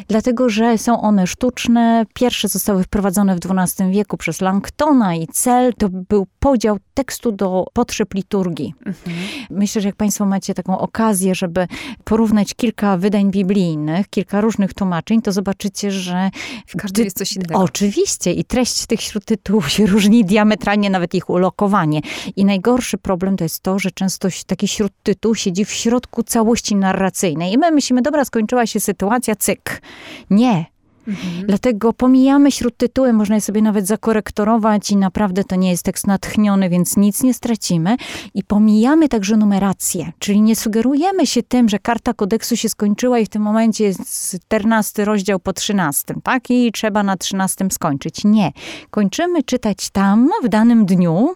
Dlatego, 0.07 0.49
że 0.49 0.77
są 0.77 1.01
one 1.01 1.27
sztuczne. 1.27 2.05
Pierwsze 2.13 2.47
zostały 2.47 2.83
wprowadzone 2.83 3.35
w 3.35 3.39
XII 3.45 3.91
wieku 3.91 4.17
przez 4.17 4.41
Langtona 4.41 5.15
i 5.15 5.27
cel 5.27 5.73
to 5.73 5.89
był 5.89 6.27
podział 6.39 6.77
tekstu 6.93 7.31
do 7.31 7.65
potrzeb 7.73 8.13
liturgii. 8.13 8.73
Mhm. 8.85 9.17
Myślę, 9.49 9.81
że 9.81 9.87
jak 9.87 9.95
Państwo 9.95 10.25
macie 10.25 10.53
taką 10.53 10.79
okazję, 10.79 11.35
żeby 11.35 11.67
porównać 12.03 12.53
kilka 12.53 12.97
wydań 12.97 13.31
biblijnych, 13.31 14.09
kilka 14.09 14.41
różnych 14.41 14.73
tłumaczeń, 14.73 15.21
to 15.21 15.31
zobaczycie, 15.31 15.91
że... 15.91 16.29
W 16.67 16.77
każdym 16.77 17.05
jest 17.05 17.17
coś 17.17 17.35
innego. 17.35 17.55
Oczywiście. 17.59 18.33
I 18.33 18.45
treść 18.45 18.85
tych 18.85 19.01
śródtytułów 19.01 19.69
się 19.69 19.85
różni 19.85 20.25
diametralnie, 20.25 20.88
nawet 20.89 21.15
ich 21.15 21.29
ulokowanie. 21.29 22.01
I 22.35 22.45
najgorszy 22.45 22.97
problem 22.97 23.37
to 23.37 23.43
jest 23.43 23.63
to, 23.63 23.79
że 23.79 23.91
często 23.91 24.27
taki 24.47 24.67
śródtytuł 24.67 25.35
siedzi 25.35 25.65
w 25.65 25.71
środku 25.71 26.23
całości 26.23 26.75
narracyjnej. 26.75 27.53
I 27.53 27.57
my 27.57 27.71
myślimy, 27.71 28.01
dobra, 28.01 28.25
skończyła 28.25 28.65
się 28.65 28.79
sytuacja, 28.79 29.35
cyk. 29.35 29.81
Nie. 30.29 30.65
Mhm. 31.07 31.47
Dlatego 31.47 31.93
pomijamy 31.93 32.51
śródtytuły, 32.51 33.13
można 33.13 33.35
je 33.35 33.41
sobie 33.41 33.61
nawet 33.61 33.87
zakorektorować 33.87 34.91
i 34.91 34.97
naprawdę 34.97 35.43
to 35.43 35.55
nie 35.55 35.71
jest 35.71 35.83
tekst 35.83 36.07
natchniony, 36.07 36.69
więc 36.69 36.97
nic 36.97 37.23
nie 37.23 37.33
stracimy. 37.33 37.97
I 38.33 38.43
pomijamy 38.43 39.09
także 39.09 39.37
numerację, 39.37 40.11
czyli 40.19 40.41
nie 40.41 40.55
sugerujemy 40.55 41.27
się 41.27 41.43
tym, 41.43 41.69
że 41.69 41.79
karta 41.79 42.13
kodeksu 42.13 42.55
się 42.55 42.69
skończyła 42.69 43.19
i 43.19 43.25
w 43.25 43.29
tym 43.29 43.41
momencie 43.41 43.83
jest 43.83 44.35
14 44.45 45.05
rozdział 45.05 45.39
po 45.39 45.53
13, 45.53 46.15
tak? 46.23 46.49
I 46.49 46.71
trzeba 46.71 47.03
na 47.03 47.17
13 47.17 47.65
skończyć. 47.71 48.23
Nie. 48.23 48.51
Kończymy 48.91 49.43
czytać 49.43 49.89
tam 49.89 50.29
w 50.43 50.47
danym 50.47 50.85
dniu, 50.85 51.33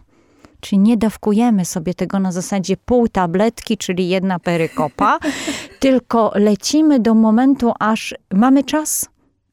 Czyli 0.63 0.79
nie 0.79 0.97
dawkujemy 0.97 1.65
sobie 1.65 1.93
tego 1.93 2.19
na 2.19 2.31
zasadzie 2.31 2.77
pół 2.77 3.07
tabletki, 3.07 3.77
czyli 3.77 4.09
jedna 4.09 4.39
perykopa, 4.39 5.19
tylko 5.79 6.31
lecimy 6.35 6.99
do 6.99 7.13
momentu, 7.13 7.71
aż 7.79 8.15
mamy 8.33 8.63
czas, 8.63 9.09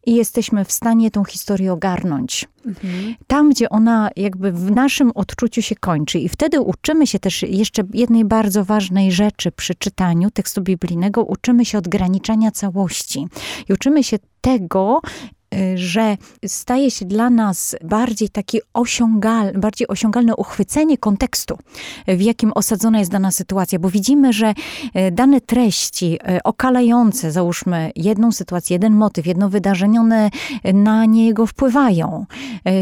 i 0.07 0.15
jesteśmy 0.15 0.65
w 0.65 0.73
stanie 0.73 1.11
tą 1.11 1.25
historię 1.25 1.73
ogarnąć. 1.73 2.49
Mhm. 2.67 3.15
Tam, 3.27 3.51
gdzie 3.51 3.71
ona 3.71 4.11
jakby 4.17 4.53
w 4.53 4.71
naszym 4.71 5.11
odczuciu 5.15 5.63
się 5.63 5.75
kończy. 5.75 6.19
I 6.19 6.29
wtedy 6.29 6.61
uczymy 6.61 7.07
się 7.07 7.19
też 7.19 7.43
jeszcze 7.43 7.83
jednej 7.95 8.25
bardzo 8.25 8.65
ważnej 8.65 9.13
rzeczy 9.13 9.53
przy 9.53 9.75
czytaniu 9.75 10.31
tekstu 10.31 10.63
biblijnego. 10.63 11.25
Uczymy 11.25 11.65
się 11.65 11.79
odgraniczania 11.79 12.51
całości. 12.51 13.27
I 13.69 13.73
uczymy 13.73 14.05
się 14.05 14.17
tego, 14.41 15.01
że 15.75 16.17
staje 16.47 16.91
się 16.91 17.05
dla 17.05 17.31
nas 17.31 17.77
bardziej 17.85 18.29
taki 18.29 18.61
osiągalny, 18.75 19.61
bardziej 19.61 19.89
osiągalne 19.89 20.37
uchwycenie 20.37 20.99
kontekstu, 20.99 21.59
w 22.09 22.21
jakim 22.21 22.53
osadzona 22.55 22.99
jest 22.99 23.11
dana 23.11 23.31
sytuacja, 23.31 23.79
bo 23.79 23.91
widzimy, 23.91 24.33
że 24.33 24.55
y, 24.97 25.11
dane 25.13 25.41
treści 25.41 26.19
y, 26.37 26.43
okalające, 26.43 27.33
załóżmy 27.33 27.91
jedną 27.97 28.33
sytuację, 28.33 28.75
jeden 28.75 28.95
motyw, 28.95 29.27
jedno 29.27 29.49
wydarzenie, 29.49 30.01
one 30.01 30.31
na 30.75 31.05
niego 31.05 31.47
wpływają, 31.47 32.27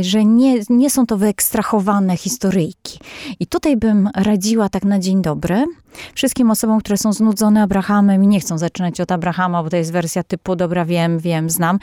że 0.01 0.25
nie, 0.25 0.61
nie 0.71 0.91
są 0.91 1.07
to 1.07 1.17
wyekstrahowane 1.17 2.17
historyjki. 2.17 2.99
I 3.41 3.47
tutaj 3.47 3.77
bym 3.77 4.11
radziła 4.15 4.69
tak 4.69 4.85
na 4.85 4.99
dzień 4.99 5.23
dobry, 5.23 5.65
wszystkim 6.15 6.51
osobom, 6.51 6.81
które 6.81 6.97
są 6.97 7.13
znudzone 7.13 7.63
Abrahamem 7.63 8.25
i 8.25 8.27
nie 8.27 8.41
chcą 8.41 8.59
zaczynać 8.59 9.01
od 9.01 9.13
Abrahama, 9.13 9.63
bo 9.63 9.71
to 9.71 9.77
jest 9.77 9.93
wersja 9.93 10.23
typu 10.23 10.57
dobra, 10.57 10.85
wiem, 10.85 11.19
wiem, 11.19 11.51
znam. 11.51 11.79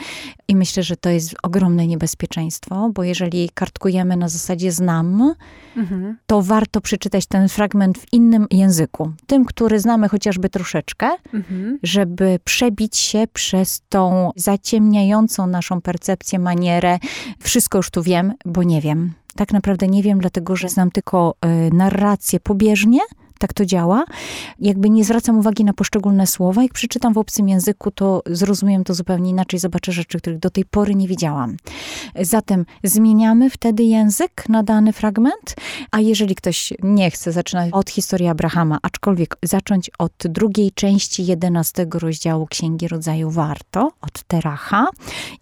I 0.48 0.56
myślę, 0.56 0.75
że 0.84 0.98
to 0.98 1.10
jest 1.10 1.36
ogromne 1.44 1.88
niebezpieczeństwo, 1.88 2.90
bo 2.94 3.04
jeżeli 3.04 3.50
kartkujemy 3.54 4.18
na 4.18 4.30
zasadzie 4.30 4.72
znam, 4.72 5.36
mhm. 5.78 6.18
to 6.28 6.42
warto 6.42 6.82
przeczytać 6.82 7.26
ten 7.26 7.50
fragment 7.50 7.98
w 7.98 8.14
innym 8.14 8.48
języku. 8.52 9.12
Tym, 9.28 9.46
który 9.46 9.80
znamy 9.80 10.10
chociażby 10.10 10.50
troszeczkę, 10.50 11.10
mhm. 11.34 11.80
żeby 11.84 12.40
przebić 12.44 12.98
się 12.98 13.28
przez 13.34 13.82
tą 13.90 14.32
zaciemniającą 14.36 15.48
naszą 15.48 15.82
percepcję, 15.82 16.40
manierę. 16.40 17.00
Wszystko 17.40 17.78
już 17.78 17.90
tu 17.90 18.04
wiem, 18.04 18.34
bo 18.46 18.64
nie 18.64 18.82
wiem. 18.82 19.14
Tak 19.36 19.54
naprawdę 19.54 19.88
nie 19.88 20.04
wiem, 20.04 20.20
dlatego 20.20 20.56
że 20.56 20.70
znam 20.70 20.92
tylko 20.92 21.36
y, 21.46 21.74
narrację 21.74 22.40
pobieżnie, 22.40 23.00
tak 23.40 23.54
to 23.54 23.66
działa. 23.66 24.06
Jakby 24.60 24.90
nie 24.90 25.04
zwracam 25.04 25.40
uwagi 25.40 25.64
na 25.64 25.74
poszczególne 25.74 26.28
słowa. 26.28 26.64
Jak 26.64 26.74
przeczytam 26.74 27.14
w 27.14 27.18
obcym 27.18 27.50
języku, 27.50 27.92
to 27.92 28.22
zrozumiem 28.26 28.84
to 28.84 28.94
zupełnie 28.94 29.30
inaczej, 29.30 29.60
zobaczę 29.60 29.92
rzeczy, 29.92 30.18
których 30.18 30.40
do 30.40 30.50
tej 30.50 30.66
pory 30.66 30.96
nie 30.96 31.08
widziałam. 31.08 31.58
Zatem 32.22 32.66
zmieniamy 32.84 33.50
wtedy 33.50 33.84
język 33.84 34.50
na 34.50 34.64
dany 34.64 34.94
fragment, 34.94 35.56
a 35.92 36.00
jeżeli 36.00 36.36
ktoś 36.36 36.74
nie 36.84 37.12
chce 37.12 37.32
zaczynać 37.32 37.70
od 37.74 37.90
historii 37.90 38.28
Abrahama, 38.28 38.80
aczkolwiek 38.82 39.38
zacząć 39.44 39.92
od 40.00 40.14
drugiej 40.18 40.72
części 40.72 41.26
jedenastego 41.26 42.00
rozdziału 42.00 42.48
Księgi 42.48 42.88
Rodzaju 42.88 43.32
warto, 43.32 43.92
od 44.02 44.24
Teracha 44.24 44.88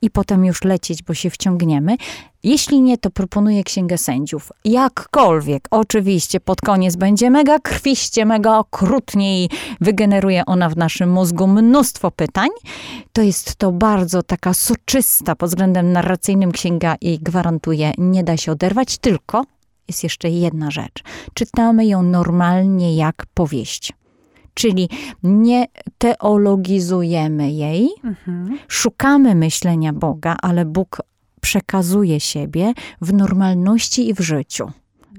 i 0.02 0.10
potem 0.10 0.46
już 0.46 0.64
lecieć, 0.64 1.04
bo 1.04 1.14
się 1.14 1.30
wciągniemy, 1.30 1.98
jeśli 2.44 2.82
nie, 2.82 2.98
to 2.98 3.10
proponuję 3.10 3.64
Księgę 3.64 3.98
Sędziów. 3.98 4.52
Jakkolwiek, 4.66 5.68
oczywiście, 5.72 6.40
pod 6.40 6.62
koniec 6.62 6.96
będzie 6.96 7.30
mega 7.30 7.60
krwiście, 7.60 8.26
mega 8.26 8.58
okrutnie 8.58 9.44
i 9.44 9.50
wygeneruje 9.82 10.46
ona 10.46 10.70
w 10.70 10.78
naszym 10.78 11.12
mózgu 11.12 11.48
mnóstwo 11.48 12.12
pytań. 12.12 12.50
To 13.14 13.22
jest 13.22 13.56
to 13.56 13.72
bardzo 13.72 14.24
taka 14.24 14.54
soczysta 14.54 15.36
pod 15.36 15.50
względem 15.50 15.92
narracyjnym 15.92 16.52
księga 16.52 16.96
i 17.02 17.20
gwarantuję, 17.20 17.92
nie 17.98 18.24
da 18.24 18.38
się 18.38 18.52
oderwać, 18.52 18.98
tylko 18.98 19.46
jest 19.88 20.04
jeszcze 20.04 20.30
jedna 20.30 20.72
rzecz. 20.72 21.04
Czytamy 21.34 21.86
ją 21.86 22.04
normalnie 22.04 22.96
jak 22.96 23.26
powieść. 23.34 23.94
Czyli 24.54 24.90
nie 25.24 25.66
teologizujemy 25.98 27.52
jej, 27.52 27.90
mhm. 28.04 28.60
szukamy 28.68 29.36
myślenia 29.36 29.94
Boga, 29.94 30.36
ale 30.42 30.66
Bóg 30.66 30.98
przekazuje 31.44 32.20
siebie 32.20 32.74
w 33.02 33.14
normalności 33.14 34.10
i 34.10 34.14
w 34.14 34.20
życiu. 34.20 34.72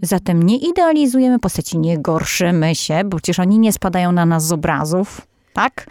Zatem 0.02 0.42
nie 0.42 0.56
idealizujemy 0.56 1.38
postaci, 1.38 1.78
nie 1.78 1.98
gorszymy 1.98 2.74
się, 2.74 3.04
bo 3.04 3.16
przecież 3.16 3.38
oni 3.38 3.58
nie 3.58 3.72
spadają 3.72 4.12
na 4.12 4.26
nas 4.26 4.46
z 4.46 4.52
obrazów, 4.52 5.26
tak? 5.52 5.86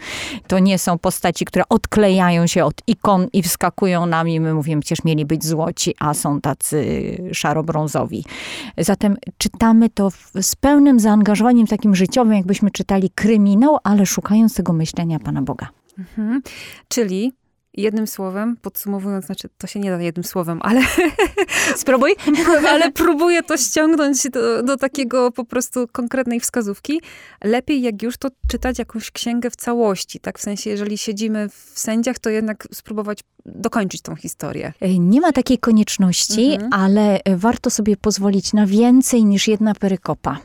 To 0.46 0.58
nie 0.58 0.78
są 0.78 0.98
postaci, 0.98 1.44
które 1.44 1.64
odklejają 1.68 2.46
się 2.46 2.64
od 2.64 2.74
ikon 2.86 3.26
i 3.32 3.42
wskakują 3.42 4.06
nami. 4.06 4.40
My 4.40 4.54
mówimy, 4.54 4.82
przecież 4.82 5.04
mieli 5.04 5.24
być 5.24 5.44
złoci, 5.44 5.94
a 5.98 6.14
są 6.14 6.40
tacy 6.40 6.84
szarobrązowi. 7.32 8.24
Zatem 8.78 9.16
czytamy 9.38 9.90
to 9.90 10.10
z 10.40 10.56
pełnym 10.56 11.00
zaangażowaniem 11.00 11.66
takim 11.66 11.94
życiowym, 11.94 12.34
jakbyśmy 12.34 12.70
czytali 12.70 13.10
kryminał, 13.10 13.78
ale 13.84 14.06
szukając 14.06 14.54
tego 14.54 14.72
myślenia 14.72 15.18
Pana 15.18 15.42
Boga. 15.42 15.68
Mhm. 15.98 16.42
Czyli 16.88 17.32
jednym 17.74 18.06
słowem, 18.06 18.56
podsumowując, 18.62 19.26
znaczy 19.26 19.48
to 19.58 19.66
się 19.66 19.80
nie 19.80 19.90
da 19.90 20.02
jednym 20.02 20.24
słowem, 20.24 20.58
ale 20.62 20.80
spróbuj, 21.76 22.14
ale 22.68 22.92
próbuję 22.92 23.42
to 23.42 23.56
ściągnąć 23.56 24.30
do, 24.30 24.62
do, 24.62 24.76
takiego 24.76 25.32
po 25.32 25.44
prostu 25.44 25.88
konkretnej 25.92 26.40
wskazówki. 26.40 27.00
Lepiej 27.44 27.82
jak 27.82 28.02
już 28.02 28.16
to 28.16 28.28
czytać 28.48 28.78
jakąś 28.78 29.10
księgę 29.10 29.50
w 29.50 29.56
całości, 29.56 30.20
tak? 30.20 30.38
W 30.38 30.42
sensie, 30.42 30.70
jeżeli 30.70 30.98
siedzimy 30.98 31.48
w 31.48 31.72
sędziach, 31.74 32.18
to 32.18 32.30
jednak 32.30 32.68
spróbować 32.72 33.18
dokończyć 33.46 34.02
tą 34.02 34.16
historię. 34.16 34.72
Nie 34.98 35.20
ma 35.20 35.32
takiej 35.32 35.58
konieczności, 35.58 36.52
mhm. 36.52 36.72
ale 36.72 37.20
warto 37.36 37.70
sobie 37.70 37.96
pozwolić 37.96 38.52
na 38.52 38.66
więcej 38.66 39.24
niż 39.24 39.48
jedna 39.48 39.74
perykopa. 39.74 40.38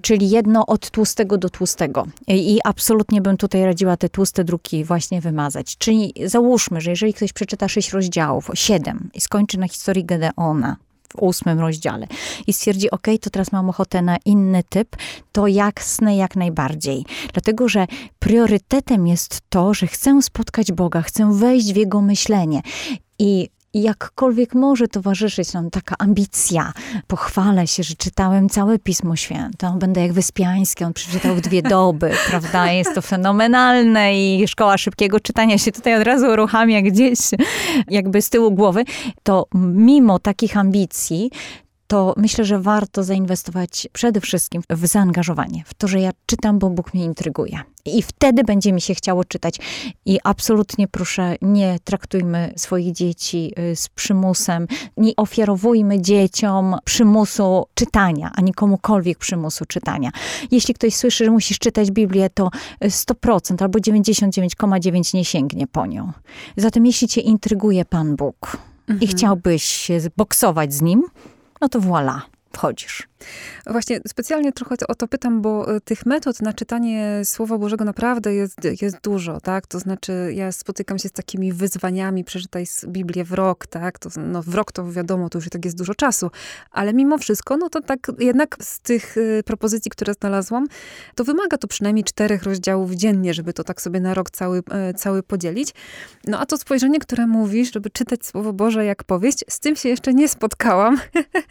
Czyli 0.00 0.30
jedno 0.30 0.66
od 0.66 0.90
tłustego 0.90 1.38
do 1.38 1.50
tłustego. 1.50 2.06
I 2.28 2.58
absolutnie 2.64 3.20
bym 3.20 3.36
tutaj 3.36 3.64
radziła 3.64 3.96
te 3.96 4.08
tłuste 4.08 4.44
druki 4.44 4.84
właśnie 4.84 5.20
wymazać. 5.20 5.76
Czyli 5.78 6.14
załóżmy, 6.24 6.80
że 6.80 6.90
jeżeli 6.90 7.14
ktoś 7.14 7.32
przeczyta 7.32 7.68
sześć 7.68 7.92
rozdziałów, 7.92 8.50
siedem 8.54 9.10
i 9.14 9.20
skończy 9.20 9.58
na 9.58 9.68
historii 9.68 10.04
Gedeona, 10.04 10.76
w 11.16 11.22
ósmym 11.22 11.60
rozdziale 11.60 12.06
i 12.46 12.52
stwierdzi, 12.52 12.90
ok, 12.90 13.06
to 13.20 13.30
teraz 13.30 13.52
mam 13.52 13.68
ochotę 13.68 14.02
na 14.02 14.16
inny 14.24 14.62
typ, 14.68 14.96
to 15.32 15.46
jasne 15.46 16.16
jak 16.16 16.36
najbardziej. 16.36 17.04
Dlatego, 17.32 17.68
że 17.68 17.86
priorytetem 18.18 19.06
jest 19.06 19.40
to, 19.48 19.74
że 19.74 19.86
chcę 19.86 20.22
spotkać 20.22 20.72
Boga, 20.72 21.02
chcę 21.02 21.32
wejść 21.32 21.72
w 21.72 21.76
Jego 21.76 22.00
myślenie. 22.00 22.62
I 23.18 23.48
jakkolwiek 23.82 24.54
może 24.54 24.88
towarzyszyć 24.88 25.52
nam 25.52 25.70
taka 25.70 25.94
ambicja, 25.98 26.72
pochwalę 27.06 27.66
się, 27.66 27.82
że 27.82 27.94
czytałem 27.94 28.48
całe 28.48 28.78
Pismo 28.78 29.16
Święte, 29.16 29.76
będę 29.78 30.00
jak 30.00 30.12
Wyspiański, 30.12 30.84
on 30.84 30.92
przeczytał 30.92 31.34
w 31.34 31.40
dwie 31.40 31.62
doby, 31.76 32.10
prawda, 32.26 32.72
jest 32.72 32.94
to 32.94 33.02
fenomenalne 33.02 34.14
i 34.14 34.48
szkoła 34.48 34.78
szybkiego 34.78 35.20
czytania 35.20 35.58
się 35.58 35.72
tutaj 35.72 35.94
od 36.00 36.02
razu 36.02 36.26
uruchamia 36.26 36.82
gdzieś 36.82 37.18
jakby 37.88 38.22
z 38.22 38.30
tyłu 38.30 38.52
głowy, 38.52 38.84
to 39.22 39.46
mimo 39.74 40.18
takich 40.18 40.56
ambicji, 40.56 41.30
to 41.94 42.14
myślę, 42.16 42.44
że 42.44 42.58
warto 42.58 43.02
zainwestować 43.02 43.88
przede 43.92 44.20
wszystkim 44.20 44.62
w 44.70 44.86
zaangażowanie, 44.86 45.62
w 45.66 45.74
to, 45.74 45.88
że 45.88 46.00
ja 46.00 46.10
czytam, 46.26 46.58
bo 46.58 46.70
Bóg 46.70 46.94
mnie 46.94 47.04
intryguje. 47.04 47.58
I 47.84 48.02
wtedy 48.02 48.44
będzie 48.44 48.72
mi 48.72 48.80
się 48.80 48.94
chciało 48.94 49.24
czytać. 49.24 49.58
I 50.06 50.18
absolutnie 50.24 50.88
proszę, 50.88 51.36
nie 51.42 51.78
traktujmy 51.84 52.52
swoich 52.56 52.92
dzieci 52.92 53.52
y, 53.58 53.76
z 53.76 53.88
przymusem, 53.88 54.66
nie 54.96 55.16
ofiarowujmy 55.16 56.00
dzieciom 56.00 56.76
przymusu 56.84 57.66
czytania, 57.74 58.32
ani 58.34 58.52
komukolwiek 58.52 59.18
przymusu 59.18 59.64
czytania. 59.64 60.10
Jeśli 60.50 60.74
ktoś 60.74 60.94
słyszy, 60.94 61.24
że 61.24 61.30
musisz 61.30 61.58
czytać 61.58 61.90
Biblię, 61.90 62.30
to 62.30 62.50
100% 62.82 63.62
albo 63.62 63.78
99,9 63.78 65.14
nie 65.14 65.24
sięgnie 65.24 65.66
po 65.66 65.86
nią. 65.86 66.12
Zatem 66.56 66.86
jeśli 66.86 67.08
cię 67.08 67.20
intryguje 67.20 67.84
Pan 67.84 68.16
Bóg 68.16 68.56
mhm. 68.88 69.00
i 69.00 69.06
chciałbyś 69.06 69.64
się 69.64 69.98
boksować 70.16 70.74
z 70.74 70.82
nim, 70.82 71.02
no 71.64 71.68
to 71.68 71.80
voilà, 71.80 72.20
wchodzisz. 72.52 73.08
Właśnie 73.66 74.00
specjalnie 74.08 74.52
trochę 74.52 74.74
o 74.88 74.94
to 74.94 75.08
pytam, 75.08 75.42
bo 75.42 75.76
e, 75.76 75.80
tych 75.80 76.06
metod 76.06 76.42
na 76.42 76.52
czytanie 76.52 77.20
Słowa 77.24 77.58
Bożego 77.58 77.84
naprawdę 77.84 78.34
jest, 78.34 78.58
jest 78.82 79.00
dużo, 79.00 79.40
tak? 79.40 79.66
To 79.66 79.78
znaczy, 79.78 80.32
ja 80.34 80.52
spotykam 80.52 80.98
się 80.98 81.08
z 81.08 81.12
takimi 81.12 81.52
wyzwaniami, 81.52 82.24
przeczytaj 82.24 82.66
Biblię 82.86 83.24
w 83.24 83.32
rok, 83.32 83.66
tak? 83.66 83.98
To, 83.98 84.08
no, 84.16 84.42
w 84.42 84.54
rok 84.54 84.72
to 84.72 84.92
wiadomo, 84.92 85.28
to 85.28 85.38
już 85.38 85.48
tak 85.48 85.64
jest 85.64 85.78
dużo 85.78 85.94
czasu, 85.94 86.30
ale 86.70 86.94
mimo 86.94 87.18
wszystko, 87.18 87.56
no 87.56 87.68
to 87.68 87.80
tak 87.80 87.98
jednak 88.18 88.56
z 88.60 88.80
tych 88.80 89.16
y, 89.16 89.42
propozycji, 89.44 89.90
które 89.90 90.14
znalazłam, 90.14 90.66
to 91.14 91.24
wymaga 91.24 91.58
to 91.58 91.68
przynajmniej 91.68 92.04
czterech 92.04 92.42
rozdziałów 92.42 92.92
dziennie, 92.92 93.34
żeby 93.34 93.52
to 93.52 93.64
tak 93.64 93.82
sobie 93.82 94.00
na 94.00 94.14
rok 94.14 94.30
cały, 94.30 94.58
y, 94.58 94.94
cały 94.94 95.22
podzielić. 95.22 95.74
No 96.26 96.40
a 96.40 96.46
to 96.46 96.56
spojrzenie, 96.58 96.98
które 96.98 97.26
mówisz, 97.26 97.72
żeby 97.72 97.90
czytać 97.90 98.26
Słowo 98.26 98.52
Boże 98.52 98.84
jak 98.84 99.04
powieść, 99.04 99.44
z 99.48 99.60
tym 99.60 99.76
się 99.76 99.88
jeszcze 99.88 100.14
nie 100.14 100.28
spotkałam, 100.28 100.98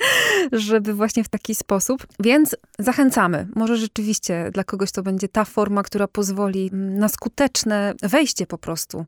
żeby 0.51 0.93
właśnie 0.93 1.23
w 1.23 1.29
taki 1.29 1.55
sposób. 1.63 2.07
Więc 2.19 2.55
zachęcamy. 2.79 3.47
Może 3.55 3.77
rzeczywiście 3.77 4.49
dla 4.53 4.63
kogoś 4.63 4.91
to 4.91 5.03
będzie 5.03 5.27
ta 5.27 5.45
forma, 5.45 5.83
która 5.83 6.07
pozwoli 6.07 6.69
na 6.73 7.09
skuteczne 7.09 7.93
wejście 8.01 8.47
po 8.47 8.57
prostu 8.57 9.05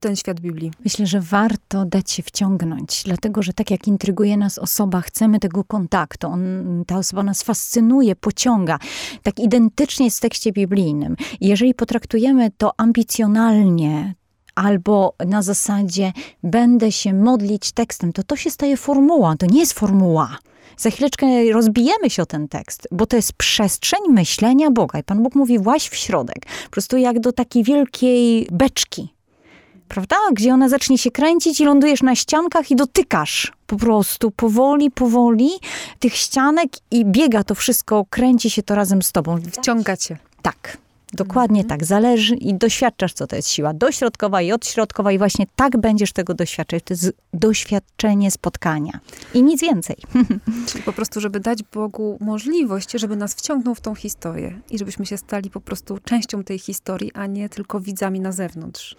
ten 0.00 0.16
świat 0.16 0.40
Biblii. 0.40 0.70
Myślę, 0.84 1.06
że 1.06 1.20
warto 1.20 1.84
dać 1.84 2.10
się 2.10 2.22
wciągnąć, 2.22 3.02
dlatego 3.04 3.42
że 3.42 3.52
tak 3.52 3.70
jak 3.70 3.88
intryguje 3.88 4.36
nas 4.36 4.58
osoba, 4.58 5.00
chcemy 5.00 5.40
tego 5.40 5.64
kontaktu, 5.64 6.26
on, 6.26 6.42
ta 6.86 6.98
osoba 6.98 7.22
nas 7.22 7.42
fascynuje, 7.42 8.16
pociąga, 8.16 8.78
tak 9.22 9.38
identycznie 9.38 10.10
w 10.10 10.20
tekście 10.20 10.52
biblijnym. 10.52 11.16
Jeżeli 11.40 11.74
potraktujemy 11.74 12.50
to 12.58 12.72
ambicjonalnie, 12.76 14.14
albo 14.58 15.14
na 15.26 15.42
zasadzie 15.42 16.12
będę 16.42 16.92
się 16.92 17.14
modlić 17.14 17.72
tekstem, 17.72 18.12
to 18.12 18.22
to 18.22 18.36
się 18.36 18.50
staje 18.50 18.76
formuła. 18.76 19.36
To 19.36 19.46
nie 19.46 19.60
jest 19.60 19.72
formuła. 19.72 20.38
Za 20.76 20.90
chwileczkę 20.90 21.26
rozbijemy 21.52 22.10
się 22.10 22.22
o 22.22 22.26
ten 22.26 22.48
tekst, 22.48 22.88
bo 22.90 23.06
to 23.06 23.16
jest 23.16 23.32
przestrzeń 23.32 24.00
myślenia 24.08 24.70
Boga. 24.70 24.98
I 24.98 25.02
Pan 25.02 25.22
Bóg 25.22 25.34
mówi 25.34 25.58
właśnie 25.58 25.90
w 25.90 25.96
środek. 25.96 26.46
Po 26.64 26.70
prostu 26.70 26.96
jak 26.96 27.20
do 27.20 27.32
takiej 27.32 27.64
wielkiej 27.64 28.48
beczki. 28.50 29.14
Prawda? 29.88 30.16
Gdzie 30.32 30.54
ona 30.54 30.68
zacznie 30.68 30.98
się 30.98 31.10
kręcić 31.10 31.60
i 31.60 31.64
lądujesz 31.64 32.02
na 32.02 32.14
ściankach 32.14 32.70
i 32.70 32.76
dotykasz 32.76 33.52
po 33.66 33.76
prostu 33.76 34.30
powoli, 34.30 34.90
powoli 34.90 35.50
tych 35.98 36.14
ścianek 36.14 36.68
i 36.90 37.04
biega 37.04 37.44
to 37.44 37.54
wszystko, 37.54 38.04
kręci 38.10 38.50
się 38.50 38.62
to 38.62 38.74
razem 38.74 39.02
z 39.02 39.12
tobą. 39.12 39.38
Wciąga 39.52 39.96
cię. 39.96 40.18
Tak. 40.42 40.78
Dokładnie 41.12 41.60
mhm. 41.60 41.68
tak, 41.78 41.86
zależy 41.86 42.34
i 42.34 42.54
doświadczasz, 42.54 43.12
co 43.12 43.26
to 43.26 43.36
jest 43.36 43.48
siła 43.48 43.74
dośrodkowa 43.74 44.42
i 44.42 44.52
odśrodkowa 44.52 45.12
i 45.12 45.18
właśnie 45.18 45.46
tak 45.56 45.80
będziesz 45.80 46.12
tego 46.12 46.34
doświadczać. 46.34 46.82
To 46.84 46.94
jest 46.94 47.12
doświadczenie 47.34 48.30
spotkania 48.30 49.00
i 49.34 49.42
nic 49.42 49.62
więcej. 49.62 49.96
Czyli 50.68 50.84
po 50.84 50.92
prostu, 50.92 51.20
żeby 51.20 51.40
dać 51.40 51.62
Bogu 51.62 52.18
możliwość, 52.20 52.92
żeby 52.92 53.16
nas 53.16 53.34
wciągnął 53.34 53.74
w 53.74 53.80
tą 53.80 53.94
historię 53.94 54.60
i 54.70 54.78
żebyśmy 54.78 55.06
się 55.06 55.16
stali 55.16 55.50
po 55.50 55.60
prostu 55.60 55.98
częścią 56.04 56.44
tej 56.44 56.58
historii, 56.58 57.12
a 57.14 57.26
nie 57.26 57.48
tylko 57.48 57.80
widzami 57.80 58.20
na 58.20 58.32
zewnątrz. 58.32 58.96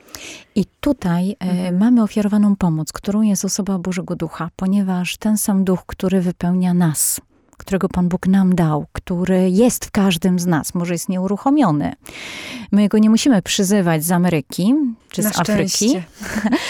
I 0.56 0.66
tutaj 0.80 1.32
e, 1.32 1.36
mhm. 1.40 1.78
mamy 1.78 2.04
ofiarowaną 2.04 2.56
pomoc, 2.56 2.92
którą 2.92 3.22
jest 3.22 3.46
osoba 3.46 3.80
Bożego 3.80 4.16
Ducha, 4.16 4.50
ponieważ 4.56 5.18
ten 5.18 5.38
sam 5.38 5.64
Duch, 5.64 5.84
który 5.86 6.22
wypełnia 6.22 6.74
nas, 6.74 7.22
którego 7.70 7.90
Pan 7.90 8.10
Bóg 8.10 8.28
nam 8.28 8.56
dał, 8.56 8.86
który 8.94 9.50
jest 9.50 9.86
w 9.86 9.92
każdym 9.92 10.40
z 10.40 10.46
nas, 10.46 10.76
może 10.76 10.94
jest 10.94 11.10
nieuruchomiony. 11.10 11.94
My 12.72 12.88
go 12.88 12.98
nie 12.98 13.10
musimy 13.10 13.42
przyzywać 13.42 14.04
z 14.04 14.12
Ameryki 14.12 14.74
czy 15.10 15.22
Na 15.22 15.30
z 15.30 15.40
Afryki. 15.40 16.02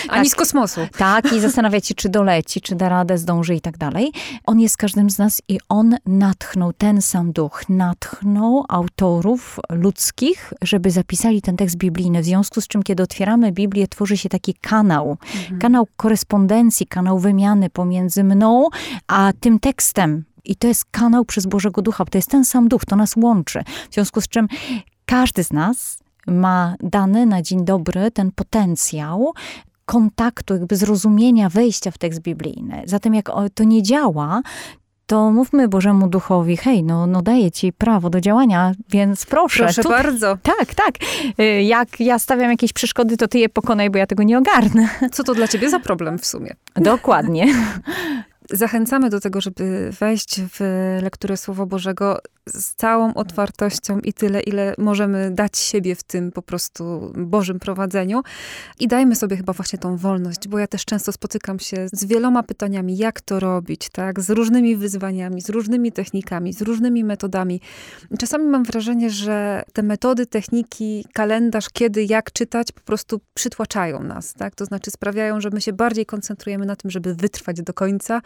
Ani 0.09 0.23
tak, 0.23 0.27
z 0.27 0.35
kosmosu. 0.35 0.81
Tak, 0.97 1.33
i 1.33 1.39
zastanawiać 1.39 1.87
się, 1.87 1.95
czy 1.95 2.09
doleci, 2.09 2.61
czy 2.61 2.75
da 2.75 2.89
radę, 2.89 3.17
zdąży 3.17 3.55
i 3.55 3.61
tak 3.61 3.77
dalej. 3.77 4.11
On 4.45 4.59
jest 4.59 4.75
w 4.75 4.77
każdym 4.77 5.09
z 5.09 5.17
nas 5.17 5.41
i 5.47 5.59
on 5.69 5.95
natchnął, 6.05 6.73
ten 6.73 7.01
sam 7.01 7.31
duch, 7.31 7.69
natchnął 7.69 8.65
autorów 8.69 9.59
ludzkich, 9.69 10.53
żeby 10.61 10.91
zapisali 10.91 11.41
ten 11.41 11.57
tekst 11.57 11.77
biblijny. 11.77 12.21
W 12.21 12.25
związku 12.25 12.61
z 12.61 12.67
czym, 12.67 12.83
kiedy 12.83 13.03
otwieramy 13.03 13.51
Biblię, 13.51 13.87
tworzy 13.87 14.17
się 14.17 14.29
taki 14.29 14.53
kanał. 14.53 15.17
Mhm. 15.35 15.59
Kanał 15.59 15.87
korespondencji, 15.97 16.87
kanał 16.87 17.19
wymiany 17.19 17.69
pomiędzy 17.69 18.23
mną 18.23 18.67
a 19.07 19.31
tym 19.39 19.59
tekstem, 19.59 20.23
i 20.43 20.55
to 20.55 20.67
jest 20.67 20.85
kanał 20.85 21.25
przez 21.25 21.45
Bożego 21.45 21.81
Ducha, 21.81 22.05
to 22.05 22.17
jest 22.17 22.29
ten 22.29 22.45
sam 22.45 22.67
Duch, 22.67 22.85
to 22.85 22.95
nas 22.95 23.15
łączy. 23.15 23.63
W 23.89 23.93
związku 23.93 24.21
z 24.21 24.27
czym 24.27 24.47
każdy 25.05 25.43
z 25.43 25.53
nas 25.53 25.99
ma 26.27 26.75
dany 26.79 27.25
na 27.25 27.41
dzień 27.41 27.65
dobry 27.65 28.11
ten 28.11 28.31
potencjał 28.31 29.33
kontaktu, 29.85 30.53
jakby 30.53 30.75
zrozumienia, 30.75 31.49
wejścia 31.49 31.91
w 31.91 31.97
tekst 31.97 32.21
biblijny. 32.21 32.83
Zatem 32.85 33.13
jak 33.13 33.31
to 33.53 33.63
nie 33.63 33.83
działa, 33.83 34.41
to 35.09 35.31
mówmy 35.31 35.67
Bożemu 35.67 36.07
Duchowi, 36.07 36.57
hej, 36.57 36.83
no, 36.83 37.07
no 37.07 37.21
daję 37.21 37.51
ci 37.51 37.73
prawo 37.73 38.09
do 38.09 38.21
działania, 38.21 38.71
więc 38.89 39.25
proszę. 39.25 39.63
Proszę 39.63 39.83
tu, 39.83 39.89
bardzo. 39.89 40.37
Tak, 40.43 40.75
tak. 40.75 40.95
Y, 41.39 41.63
jak 41.63 41.99
ja 41.99 42.19
stawiam 42.19 42.51
jakieś 42.51 42.73
przeszkody, 42.73 43.17
to 43.17 43.27
ty 43.27 43.39
je 43.39 43.49
pokonaj, 43.49 43.89
bo 43.89 43.97
ja 43.97 44.07
tego 44.07 44.23
nie 44.23 44.37
ogarnę. 44.37 44.89
Co 45.11 45.23
to 45.23 45.33
dla 45.33 45.47
ciebie 45.47 45.69
za 45.69 45.79
problem 45.79 46.19
w 46.19 46.25
sumie? 46.25 46.55
Dokładnie. 46.75 47.45
Zachęcamy 48.49 49.09
do 49.09 49.19
tego, 49.19 49.41
żeby 49.41 49.91
wejść 49.99 50.41
w 50.41 50.59
lekturę 51.01 51.37
Słowa 51.37 51.65
Bożego 51.65 52.19
z 52.53 52.75
całą 52.75 53.13
otwartością 53.13 53.99
i 53.99 54.13
tyle, 54.13 54.41
ile 54.41 54.73
możemy 54.77 55.31
dać 55.31 55.57
siebie 55.57 55.95
w 55.95 56.03
tym 56.03 56.31
po 56.31 56.41
prostu 56.41 57.13
Bożym 57.17 57.59
prowadzeniu. 57.59 58.21
I 58.79 58.87
dajmy 58.87 59.15
sobie 59.15 59.37
chyba 59.37 59.53
właśnie 59.53 59.79
tą 59.79 59.97
wolność, 59.97 60.47
bo 60.47 60.59
ja 60.59 60.67
też 60.67 60.85
często 60.85 61.11
spotykam 61.11 61.59
się 61.59 61.87
z 61.93 62.05
wieloma 62.05 62.43
pytaniami, 62.43 62.97
jak 62.97 63.21
to 63.21 63.39
robić, 63.39 63.89
tak? 63.89 64.19
Z 64.19 64.29
różnymi 64.29 64.75
wyzwaniami, 64.75 65.41
z 65.41 65.49
różnymi 65.49 65.91
technikami, 65.91 66.53
z 66.53 66.61
różnymi 66.61 67.03
metodami. 67.03 67.61
Czasami 68.19 68.45
mam 68.45 68.63
wrażenie, 68.63 69.09
że 69.09 69.63
te 69.73 69.83
metody, 69.83 70.25
techniki, 70.25 71.05
kalendarz, 71.13 71.69
kiedy, 71.69 72.03
jak 72.03 72.31
czytać, 72.31 72.71
po 72.71 72.81
prostu 72.81 73.21
przytłaczają 73.33 74.03
nas, 74.03 74.33
tak? 74.33 74.55
To 74.55 74.65
znaczy 74.65 74.91
sprawiają, 74.91 75.41
że 75.41 75.49
my 75.49 75.61
się 75.61 75.73
bardziej 75.73 76.05
koncentrujemy 76.05 76.65
na 76.65 76.75
tym, 76.75 76.91
żeby 76.91 77.15
wytrwać 77.15 77.61
do 77.61 77.73
końca 77.73 78.21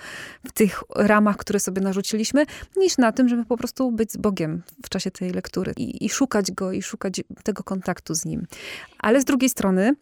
w 0.47 0.51
tych 0.51 0.83
ramach, 0.95 1.37
które 1.37 1.59
sobie 1.59 1.81
narzuciliśmy, 1.81 2.45
niż 2.77 2.97
na 2.97 3.11
tym, 3.11 3.29
żeby 3.29 3.45
po 3.45 3.57
prostu 3.57 3.91
być 3.91 4.12
z 4.13 4.17
Bogiem 4.17 4.61
w 4.85 4.89
czasie 4.89 5.11
tej 5.11 5.31
lektury 5.31 5.73
i, 5.77 6.05
i 6.05 6.09
szukać 6.09 6.51
Go, 6.51 6.71
i 6.71 6.81
szukać 6.81 7.21
tego 7.43 7.63
kontaktu 7.63 8.15
z 8.15 8.25
Nim. 8.25 8.47
Ale 8.99 9.21
z 9.21 9.25
drugiej 9.25 9.49
strony, 9.49 9.95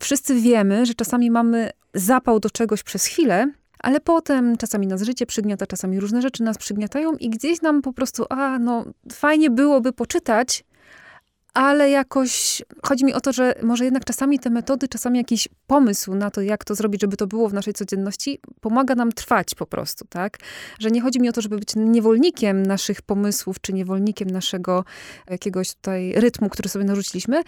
wszyscy 0.00 0.34
wiemy, 0.34 0.86
że 0.86 0.94
czasami 0.94 1.30
mamy 1.30 1.70
zapał 1.94 2.40
do 2.40 2.50
czegoś 2.50 2.82
przez 2.82 3.04
chwilę, 3.04 3.52
ale 3.78 4.00
potem 4.00 4.56
czasami 4.56 4.86
nas 4.86 5.02
życie 5.02 5.26
przygniata, 5.26 5.66
czasami 5.66 6.00
różne 6.00 6.22
rzeczy 6.22 6.42
nas 6.42 6.58
przygniatają 6.58 7.12
i 7.12 7.30
gdzieś 7.30 7.62
nam 7.62 7.82
po 7.82 7.92
prostu, 7.92 8.24
a 8.28 8.58
no 8.58 8.84
fajnie 9.12 9.50
byłoby 9.50 9.92
poczytać, 9.92 10.64
ale 11.56 11.90
jakoś 11.90 12.62
chodzi 12.82 13.04
mi 13.04 13.14
o 13.14 13.20
to, 13.20 13.32
że 13.32 13.54
może 13.62 13.84
jednak 13.84 14.04
czasami 14.04 14.38
te 14.38 14.50
metody, 14.50 14.88
czasami 14.88 15.18
jakiś 15.18 15.48
pomysł 15.66 16.14
na 16.14 16.30
to, 16.30 16.40
jak 16.40 16.64
to 16.64 16.74
zrobić, 16.74 17.00
żeby 17.00 17.16
to 17.16 17.26
było 17.26 17.48
w 17.48 17.54
naszej 17.54 17.74
codzienności, 17.74 18.38
pomaga 18.60 18.94
nam 18.94 19.12
trwać 19.12 19.54
po 19.54 19.66
prostu, 19.66 20.04
tak? 20.08 20.38
Że 20.78 20.90
nie 20.90 21.00
chodzi 21.00 21.20
mi 21.20 21.28
o 21.28 21.32
to, 21.32 21.40
żeby 21.40 21.58
być 21.58 21.68
niewolnikiem 21.76 22.66
naszych 22.66 23.02
pomysłów, 23.02 23.60
czy 23.60 23.72
niewolnikiem 23.72 24.30
naszego 24.30 24.84
jakiegoś 25.30 25.74
tutaj 25.74 26.12
rytmu, 26.12 26.48
który 26.48 26.68
sobie 26.68 26.84
narzuciliśmy, 26.84 27.42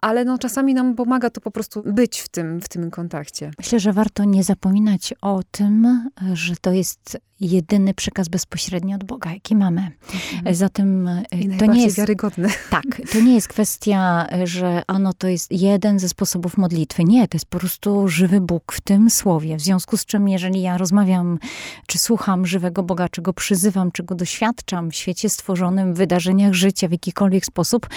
ale 0.00 0.24
no, 0.24 0.38
czasami 0.38 0.74
nam 0.74 0.94
pomaga 0.94 1.30
to 1.30 1.40
po 1.40 1.50
prostu 1.50 1.82
być 1.86 2.20
w 2.20 2.28
tym, 2.28 2.60
w 2.60 2.68
tym 2.68 2.90
kontakcie. 2.90 3.50
Myślę, 3.58 3.80
że 3.80 3.92
warto 3.92 4.24
nie 4.24 4.44
zapominać 4.44 5.14
o 5.20 5.40
tym, 5.50 6.10
że 6.32 6.56
to 6.56 6.72
jest 6.72 7.18
jedyny 7.40 7.94
przekaz 7.94 8.28
bezpośredni 8.28 8.94
od 8.94 9.04
Boga, 9.04 9.32
jaki 9.32 9.56
mamy. 9.56 9.90
Mhm. 10.14 10.54
Zatem 10.54 11.08
e, 11.08 11.24
I 11.40 11.58
to 11.58 11.66
nie 11.66 11.84
jest 11.84 11.96
wiarygodny. 11.96 12.48
Tak, 12.70 12.84
to 13.12 13.20
nie 13.20 13.34
jest 13.34 13.48
kwestia, 13.48 14.26
że 14.44 14.82
ano 14.86 15.12
to 15.12 15.28
jest 15.28 15.52
jeden 15.52 15.98
ze 15.98 16.08
sposobów 16.08 16.56
modlitwy. 16.56 17.04
Nie, 17.04 17.28
to 17.28 17.36
jest 17.36 17.46
po 17.46 17.58
prostu 17.58 18.08
żywy 18.08 18.40
Bóg 18.40 18.72
w 18.72 18.80
tym 18.80 19.10
słowie. 19.10 19.56
W 19.56 19.60
związku 19.60 19.96
z 19.96 20.06
czym, 20.06 20.28
jeżeli 20.28 20.62
ja 20.62 20.78
rozmawiam, 20.78 21.38
czy 21.86 21.98
słucham 21.98 22.46
żywego 22.46 22.82
Boga, 22.82 23.08
czy 23.08 23.22
go 23.22 23.32
przyzywam, 23.32 23.92
czy 23.92 24.02
go 24.02 24.14
doświadczam 24.14 24.90
w 24.90 24.94
świecie 24.94 25.28
stworzonym, 25.28 25.94
w 25.94 25.96
wydarzeniach 25.96 26.54
życia 26.54 26.88
w 26.88 26.92
jakikolwiek 26.92 27.46
sposób, 27.46 27.88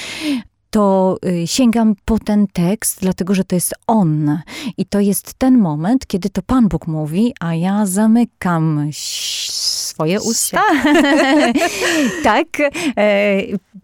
to 0.72 1.18
y, 1.26 1.48
sięgam 1.48 1.96
po 2.06 2.20
ten 2.20 2.48
tekst, 2.48 3.02
dlatego 3.02 3.36
że 3.36 3.44
to 3.44 3.56
jest 3.56 3.74
on. 3.88 4.40
I 4.78 4.86
to 4.86 5.00
jest 5.00 5.34
ten 5.34 5.58
moment, 5.58 6.08
kiedy 6.08 6.30
to 6.30 6.42
Pan 6.42 6.68
Bóg 6.68 6.88
mówi, 6.88 7.34
a 7.40 7.56
ja 7.56 7.86
zamykam 7.86 8.90
swoje 8.92 10.22
usta. 10.22 10.64
tak. 12.24 12.48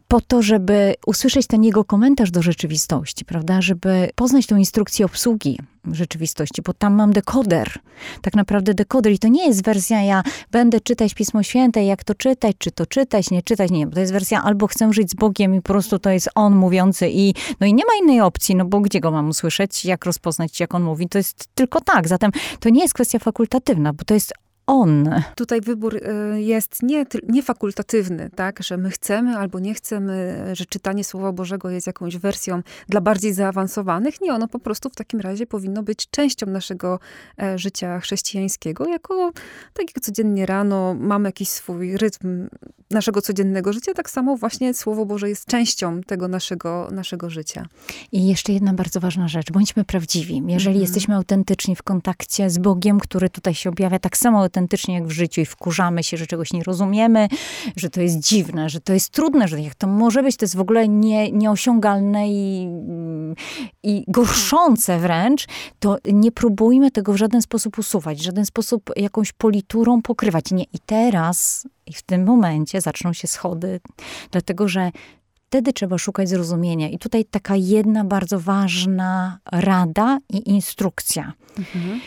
Po 0.08 0.22
to, 0.22 0.42
żeby 0.42 0.96
usłyszeć 1.06 1.48
ten 1.48 1.64
jego 1.64 1.84
komentarz 1.84 2.32
do 2.32 2.42
rzeczywistości, 2.42 3.26
prawda? 3.26 3.62
Żeby 3.62 4.10
poznać 4.16 4.46
tą 4.46 4.56
instrukcję 4.56 5.06
obsługi 5.06 5.60
rzeczywistości, 5.92 6.62
bo 6.62 6.74
tam 6.74 6.94
mam 6.94 7.14
dekoder. 7.14 7.72
Tak 8.22 8.36
naprawdę 8.36 8.74
dekoder. 8.74 9.14
I 9.14 9.20
to 9.20 9.28
nie 9.28 9.48
jest 9.48 9.64
wersja, 9.64 10.04
ja 10.04 10.24
będę 10.52 10.82
czytać 10.82 11.14
Pismo 11.14 11.44
Święte, 11.44 11.84
jak 11.84 12.04
to 12.04 12.16
czytać, 12.16 12.56
czy 12.60 12.72
to 12.72 12.86
czytać, 12.86 13.32
nie 13.32 13.44
czytać, 13.44 13.72
nie. 13.72 13.88
Bo 13.88 13.94
to 13.94 14.00
jest 14.00 14.14
wersja 14.14 14.44
albo 14.44 14.68
chcę 14.68 14.94
żyć 14.94 15.12
z 15.12 15.16
Bogiem 15.16 15.56
i 15.56 15.62
po 15.62 15.74
prostu 15.74 16.00
to 16.00 16.10
jest 16.10 16.30
On 16.36 16.56
mówiący 16.56 17.10
i 17.10 17.34
no 17.60 17.68
i 17.68 17.74
nie 17.74 17.84
ma 17.86 17.92
innej 18.02 18.22
opcji, 18.22 18.56
no 18.56 18.66
bo 18.66 18.80
gdzie 18.80 19.00
go 19.00 19.12
mam 19.12 19.30
usłyszeć, 19.30 19.86
jak 19.86 20.06
rozpoznać, 20.06 20.60
jak 20.60 20.76
On 20.76 20.84
mówi. 20.84 21.10
To 21.10 21.18
jest 21.18 21.48
tylko 21.56 21.82
tak. 21.82 22.08
Zatem 22.08 22.32
to 22.60 22.70
nie 22.70 22.82
jest 22.82 22.94
kwestia 22.94 23.20
fakultatywna, 23.20 23.94
bo 23.94 24.04
to 24.04 24.14
jest 24.14 24.34
on. 24.68 25.10
Tutaj 25.36 25.62
wybór 25.62 25.96
y, 25.96 26.42
jest 26.42 26.84
nie, 26.84 27.06
nie 27.30 27.44
fakultatywny, 27.44 28.30
tak, 28.36 28.64
że 28.64 28.78
my 28.78 28.90
chcemy 28.90 29.38
albo 29.38 29.60
nie 29.60 29.74
chcemy, 29.74 30.46
że 30.54 30.66
czytanie 30.66 31.04
Słowa 31.04 31.32
Bożego 31.32 31.70
jest 31.70 31.88
jakąś 31.88 32.18
wersją 32.18 32.62
dla 32.90 33.02
bardziej 33.02 33.34
zaawansowanych. 33.34 34.22
Nie, 34.22 34.34
ono 34.34 34.48
po 34.48 34.60
prostu 34.60 34.90
w 34.90 34.96
takim 34.96 35.20
razie 35.20 35.48
powinno 35.48 35.84
być 35.84 36.10
częścią 36.10 36.46
naszego 36.46 37.00
e, 37.42 37.58
życia 37.58 38.00
chrześcijańskiego, 38.00 38.86
jako 38.86 39.32
tak 39.74 39.96
jak 39.96 40.06
codziennie 40.06 40.46
rano 40.46 40.96
mamy 41.00 41.30
jakiś 41.30 41.50
swój 41.50 41.98
rytm 41.98 42.48
naszego 42.92 43.22
codziennego 43.22 43.74
życia, 43.74 43.94
tak 43.94 44.10
samo 44.10 44.38
właśnie 44.38 44.74
Słowo 44.74 45.06
Boże 45.06 45.30
jest 45.30 45.46
częścią 45.46 46.02
tego 46.02 46.28
naszego, 46.28 46.88
naszego 46.92 47.30
życia. 47.30 47.66
I 48.12 48.28
jeszcze 48.28 48.54
jedna 48.54 48.74
bardzo 48.74 49.00
ważna 49.00 49.28
rzecz. 49.28 49.52
Bądźmy 49.52 49.86
prawdziwi. 49.86 50.36
Jeżeli 50.48 50.76
mhm. 50.76 50.82
jesteśmy 50.82 51.16
autentyczni 51.16 51.76
w 51.76 51.84
kontakcie 51.84 52.50
z 52.50 52.58
Bogiem, 52.58 53.00
który 53.00 53.30
tutaj 53.30 53.56
się 53.56 53.70
objawia 53.70 54.00
tak 54.00 54.18
samo 54.18 54.42
autentycznie 54.58 54.96
jak 54.96 55.08
w 55.08 55.12
życiu 55.12 55.42
i 55.42 55.46
wkurzamy 55.46 56.04
się, 56.04 56.18
że 56.18 56.28
czegoś 56.28 56.54
nie 56.54 56.64
rozumiemy, 56.64 57.28
że 57.76 57.90
to 57.90 58.02
jest 58.02 58.20
dziwne, 58.20 58.70
że 58.70 58.80
to 58.80 58.94
jest 58.94 59.10
trudne, 59.10 59.48
że 59.48 59.62
jak 59.62 59.76
to 59.76 59.88
może 59.88 60.24
być, 60.24 60.38
to 60.38 60.46
jest 60.46 60.56
w 60.56 60.60
ogóle 60.60 60.88
nie, 60.88 61.32
nieosiągalne 61.32 62.30
i, 62.30 62.68
i 63.84 64.04
gorszące 64.08 65.00
wręcz, 65.00 65.48
to 65.80 65.98
nie 66.06 66.32
próbujmy 66.32 66.92
tego 66.92 67.14
w 67.14 67.18
żaden 67.18 67.42
sposób 67.42 67.78
usuwać, 67.78 68.20
w 68.20 68.24
żaden 68.24 68.46
sposób 68.46 68.90
jakąś 68.96 69.32
politurą 69.32 70.02
pokrywać. 70.02 70.52
Nie. 70.52 70.64
I 70.64 70.80
teraz, 70.86 71.68
i 71.86 71.94
w 71.94 72.02
tym 72.02 72.26
momencie 72.26 72.82
zaczną 72.82 73.14
się 73.14 73.28
schody, 73.28 73.80
dlatego 74.32 74.68
że 74.68 74.92
wtedy 75.48 75.74
trzeba 75.74 75.98
szukać 75.98 76.30
zrozumienia. 76.30 76.90
I 76.90 76.98
tutaj 76.98 77.26
taka 77.26 77.56
jedna 77.56 78.04
bardzo 78.04 78.40
ważna 78.40 79.40
rada 79.52 80.20
i 80.30 80.50
instrukcja. 80.50 81.34
Mhm. 81.58 82.00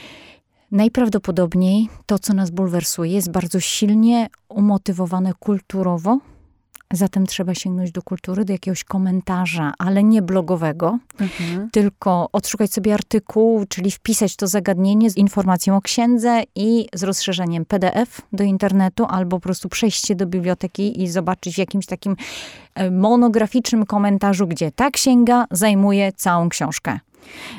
Najprawdopodobniej 0.72 1.88
to, 2.06 2.18
co 2.18 2.34
nas 2.34 2.50
bulwersuje, 2.50 3.12
jest 3.12 3.30
bardzo 3.30 3.60
silnie 3.60 4.28
umotywowane 4.48 5.32
kulturowo. 5.34 6.18
Zatem 6.92 7.26
trzeba 7.26 7.54
sięgnąć 7.54 7.92
do 7.92 8.02
kultury, 8.02 8.44
do 8.44 8.52
jakiegoś 8.52 8.84
komentarza, 8.84 9.72
ale 9.78 10.02
nie 10.04 10.22
blogowego, 10.22 10.98
mhm. 11.20 11.70
tylko 11.70 12.28
odszukać 12.32 12.72
sobie 12.72 12.94
artykuł, 12.94 13.66
czyli 13.68 13.90
wpisać 13.90 14.36
to 14.36 14.46
zagadnienie 14.46 15.10
z 15.10 15.16
informacją 15.16 15.76
o 15.76 15.80
księdze 15.80 16.42
i 16.54 16.86
z 16.94 17.02
rozszerzeniem 17.02 17.64
PDF 17.64 18.20
do 18.32 18.44
internetu, 18.44 19.04
albo 19.04 19.36
po 19.36 19.40
prostu 19.40 19.68
przejście 19.68 20.14
do 20.14 20.26
biblioteki 20.26 21.02
i 21.02 21.08
zobaczyć 21.08 21.54
w 21.54 21.58
jakimś 21.58 21.86
takim 21.86 22.16
e, 22.74 22.90
monograficznym 22.90 23.86
komentarzu, 23.86 24.46
gdzie 24.46 24.72
ta 24.72 24.90
księga 24.90 25.44
zajmuje 25.50 26.12
całą 26.12 26.48
książkę. 26.48 26.98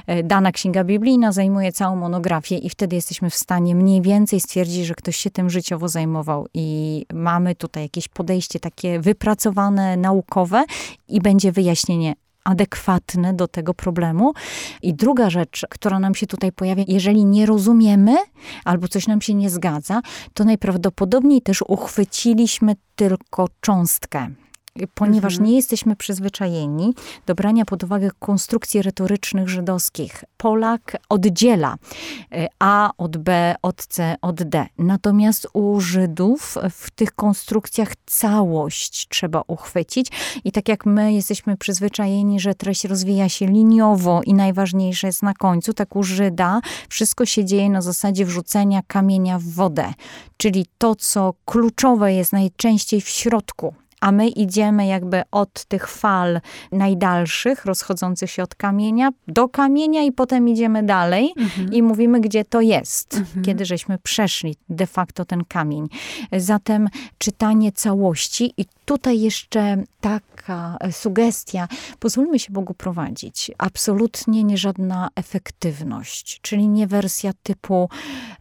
E, 0.07 0.23
dana 0.23 0.51
księga 0.51 0.83
biblijna 0.83 1.31
zajmuje 1.31 1.71
całą 1.71 1.95
monografię 1.95 2.57
i 2.57 2.69
wtedy 2.69 2.95
jesteśmy 2.95 3.29
w 3.29 3.35
stanie 3.35 3.75
mniej 3.75 4.01
więcej 4.01 4.39
stwierdzić, 4.39 4.85
że 4.85 4.95
ktoś 4.95 5.15
się 5.15 5.29
tym 5.29 5.49
życiowo 5.49 5.87
zajmował 5.87 6.47
i 6.53 7.05
mamy 7.13 7.55
tutaj 7.55 7.83
jakieś 7.83 8.07
podejście 8.07 8.59
takie 8.59 8.99
wypracowane, 8.99 9.97
naukowe 9.97 10.63
i 11.07 11.21
będzie 11.21 11.51
wyjaśnienie 11.51 12.13
adekwatne 12.43 13.33
do 13.33 13.47
tego 13.47 13.73
problemu. 13.73 14.33
I 14.81 14.93
druga 14.93 15.29
rzecz, 15.29 15.65
która 15.69 15.99
nam 15.99 16.15
się 16.15 16.27
tutaj 16.27 16.51
pojawia, 16.51 16.83
jeżeli 16.87 17.25
nie 17.25 17.45
rozumiemy 17.45 18.15
albo 18.65 18.87
coś 18.87 19.07
nam 19.07 19.21
się 19.21 19.33
nie 19.33 19.49
zgadza, 19.49 20.01
to 20.33 20.43
najprawdopodobniej 20.43 21.41
też 21.41 21.63
uchwyciliśmy 21.67 22.75
tylko 22.95 23.47
cząstkę 23.61 24.29
ponieważ 24.93 25.33
mhm. 25.33 25.49
nie 25.49 25.55
jesteśmy 25.55 25.95
przyzwyczajeni 25.95 26.93
do 27.25 27.35
brania 27.35 27.65
pod 27.65 27.83
uwagę 27.83 28.09
konstrukcji 28.19 28.81
retorycznych 28.81 29.49
żydowskich. 29.49 30.23
Polak 30.37 30.97
oddziela 31.09 31.75
e, 32.31 32.47
A 32.59 32.91
od 32.97 33.17
B, 33.17 33.55
od 33.61 33.85
C, 33.85 34.15
od 34.21 34.43
D. 34.43 34.65
Natomiast 34.77 35.47
u 35.53 35.79
Żydów 35.79 36.57
w 36.71 36.91
tych 36.91 37.11
konstrukcjach 37.11 37.93
całość 38.05 39.07
trzeba 39.07 39.43
uchwycić. 39.47 40.07
I 40.43 40.51
tak 40.51 40.69
jak 40.69 40.85
my 40.85 41.13
jesteśmy 41.13 41.57
przyzwyczajeni, 41.57 42.39
że 42.39 42.55
treść 42.55 42.85
rozwija 42.85 43.29
się 43.29 43.45
liniowo 43.45 44.21
i 44.25 44.33
najważniejsze 44.33 45.07
jest 45.07 45.23
na 45.23 45.33
końcu, 45.33 45.73
tak 45.73 45.95
u 45.95 46.03
Żyda 46.03 46.61
wszystko 46.89 47.25
się 47.25 47.45
dzieje 47.45 47.69
na 47.69 47.81
zasadzie 47.81 48.25
wrzucenia 48.25 48.81
kamienia 48.87 49.39
w 49.39 49.43
wodę. 49.43 49.93
Czyli 50.37 50.65
to, 50.77 50.95
co 50.95 51.33
kluczowe 51.45 52.13
jest 52.13 52.33
najczęściej 52.33 53.01
w 53.01 53.09
środku 53.09 53.73
a 54.01 54.11
my 54.11 54.27
idziemy 54.27 54.85
jakby 54.85 55.21
od 55.31 55.65
tych 55.65 55.87
fal 55.87 56.41
najdalszych, 56.71 57.65
rozchodzących 57.65 58.31
się 58.31 58.43
od 58.43 58.55
kamienia, 58.55 59.09
do 59.27 59.49
kamienia 59.49 60.03
i 60.03 60.11
potem 60.11 60.49
idziemy 60.49 60.83
dalej 60.83 61.33
mhm. 61.37 61.73
i 61.73 61.83
mówimy, 61.83 62.21
gdzie 62.21 62.45
to 62.45 62.61
jest, 62.61 63.17
mhm. 63.17 63.45
kiedy 63.45 63.65
żeśmy 63.65 63.97
przeszli 63.97 64.55
de 64.69 64.87
facto 64.87 65.25
ten 65.25 65.45
kamień. 65.45 65.87
Zatem 66.37 66.89
czytanie 67.17 67.71
całości 67.71 68.53
i 68.57 68.65
tutaj 68.91 69.21
jeszcze 69.21 69.83
taka 70.01 70.77
sugestia, 70.91 71.67
pozwólmy 71.99 72.39
się 72.39 72.53
Bogu 72.53 72.73
prowadzić. 72.73 73.51
Absolutnie 73.57 74.43
nie 74.43 74.57
żadna 74.57 75.09
efektywność, 75.15 76.39
czyli 76.41 76.67
nie 76.67 76.87
wersja 76.87 77.31
typu, 77.43 77.89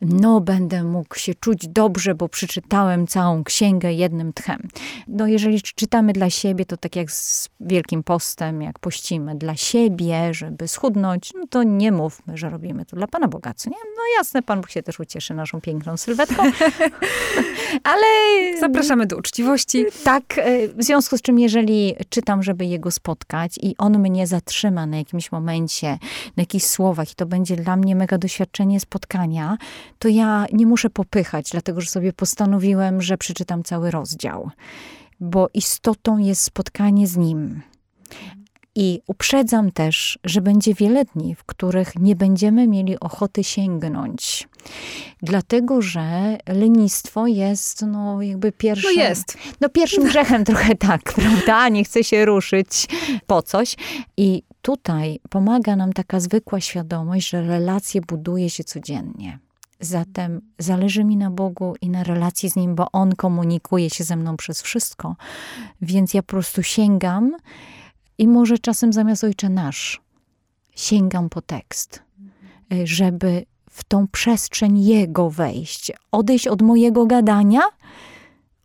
no 0.00 0.40
będę 0.40 0.84
mógł 0.84 1.18
się 1.18 1.34
czuć 1.34 1.68
dobrze, 1.68 2.14
bo 2.14 2.28
przeczytałem 2.28 3.06
całą 3.06 3.44
księgę 3.44 3.92
jednym 3.92 4.32
tchem. 4.32 4.68
No 5.08 5.26
jeżeli 5.26 5.62
czytamy 5.62 6.12
dla 6.12 6.30
siebie, 6.30 6.64
to 6.64 6.76
tak 6.76 6.96
jak 6.96 7.10
z 7.10 7.48
Wielkim 7.60 8.02
Postem, 8.02 8.62
jak 8.62 8.78
pościmy 8.78 9.34
dla 9.34 9.56
siebie, 9.56 10.34
żeby 10.34 10.68
schudnąć, 10.68 11.32
no 11.34 11.46
to 11.50 11.62
nie 11.62 11.92
mówmy, 11.92 12.36
że 12.36 12.50
robimy 12.50 12.84
to 12.84 12.96
dla 12.96 13.06
Pana 13.06 13.28
Boga, 13.28 13.54
co 13.54 13.70
nie? 13.70 13.76
No 13.96 14.02
jasne, 14.18 14.42
Pan 14.42 14.60
Bóg 14.60 14.70
się 14.70 14.82
też 14.82 15.00
ucieszy 15.00 15.34
naszą 15.34 15.60
piękną 15.60 15.96
sylwetką, 15.96 16.42
ale... 17.92 18.06
Zapraszamy 18.60 19.06
do 19.06 19.16
uczciwości. 19.16 19.84
Tak, 20.04 20.39
E, 20.40 20.68
w 20.68 20.84
związku 20.84 21.18
z 21.18 21.22
czym, 21.22 21.38
jeżeli 21.38 21.94
czytam, 22.08 22.42
żeby 22.42 22.66
jego 22.66 22.90
spotkać 22.90 23.58
i 23.62 23.74
on 23.78 23.98
mnie 23.98 24.26
zatrzyma 24.26 24.86
na 24.86 24.96
jakimś 24.96 25.32
momencie, 25.32 25.98
na 26.36 26.42
jakichś 26.42 26.64
słowach 26.64 27.12
i 27.12 27.14
to 27.14 27.26
będzie 27.26 27.56
dla 27.56 27.76
mnie 27.76 27.96
mega 27.96 28.18
doświadczenie 28.18 28.80
spotkania, 28.80 29.58
to 29.98 30.08
ja 30.08 30.46
nie 30.52 30.66
muszę 30.66 30.90
popychać, 30.90 31.50
dlatego 31.50 31.80
że 31.80 31.86
sobie 31.86 32.12
postanowiłem, 32.12 33.02
że 33.02 33.18
przeczytam 33.18 33.62
cały 33.62 33.90
rozdział. 33.90 34.50
Bo 35.20 35.48
istotą 35.54 36.18
jest 36.18 36.42
spotkanie 36.42 37.06
z 37.06 37.16
nim. 37.16 37.62
I 38.74 39.00
uprzedzam 39.06 39.72
też, 39.72 40.18
że 40.24 40.40
będzie 40.40 40.74
wiele 40.74 41.04
dni, 41.04 41.34
w 41.34 41.44
których 41.44 41.98
nie 41.98 42.16
będziemy 42.16 42.68
mieli 42.68 43.00
ochoty 43.00 43.44
sięgnąć. 43.44 44.48
Dlatego, 45.22 45.82
że 45.82 46.38
lenistwo 46.48 47.26
jest 47.26 47.82
no 47.86 48.22
jakby 48.22 48.52
pierwszym... 48.52 48.94
No 48.94 49.02
jest. 49.02 49.38
No 49.60 49.68
pierwszym 49.68 50.04
grzechem 50.04 50.44
trochę 50.50 50.74
tak, 50.76 51.02
prawda? 51.02 51.68
Nie 51.68 51.84
chce 51.84 52.04
się 52.04 52.24
ruszyć 52.24 52.86
po 53.26 53.42
coś. 53.42 53.76
I 54.16 54.42
tutaj 54.62 55.20
pomaga 55.30 55.76
nam 55.76 55.92
taka 55.92 56.20
zwykła 56.20 56.60
świadomość, 56.60 57.28
że 57.28 57.42
relacje 57.42 58.00
buduje 58.00 58.50
się 58.50 58.64
codziennie. 58.64 59.38
Zatem 59.80 60.40
zależy 60.58 61.04
mi 61.04 61.16
na 61.16 61.30
Bogu 61.30 61.74
i 61.80 61.90
na 61.90 62.04
relacji 62.04 62.50
z 62.50 62.56
Nim, 62.56 62.74
bo 62.74 62.86
On 62.92 63.14
komunikuje 63.14 63.90
się 63.90 64.04
ze 64.04 64.16
mną 64.16 64.36
przez 64.36 64.62
wszystko. 64.62 65.16
Więc 65.82 66.14
ja 66.14 66.22
po 66.22 66.28
prostu 66.28 66.62
sięgam 66.62 67.36
I 68.18 68.28
może 68.28 68.58
czasem 68.58 68.92
zamiast 68.92 69.24
ojcze 69.24 69.48
nasz 69.48 70.00
sięgam 70.76 71.28
po 71.28 71.42
tekst, 71.42 72.02
żeby 72.84 73.46
w 73.80 73.84
tą 73.84 74.08
przestrzeń 74.08 74.84
jego 74.84 75.30
wejść, 75.30 75.92
odejść 76.12 76.46
od 76.46 76.62
mojego 76.62 77.06
gadania, 77.06 77.60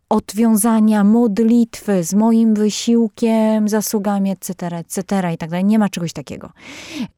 odwiązania 0.08 1.04
modlitwy 1.04 2.04
z 2.04 2.14
moim 2.14 2.54
wysiłkiem, 2.54 3.68
zasługami, 3.68 4.30
etc., 4.30 4.66
etc. 4.66 5.32
i 5.34 5.38
tak 5.38 5.50
dalej. 5.50 5.64
Nie 5.64 5.78
ma 5.78 5.88
czegoś 5.88 6.12
takiego. 6.12 6.52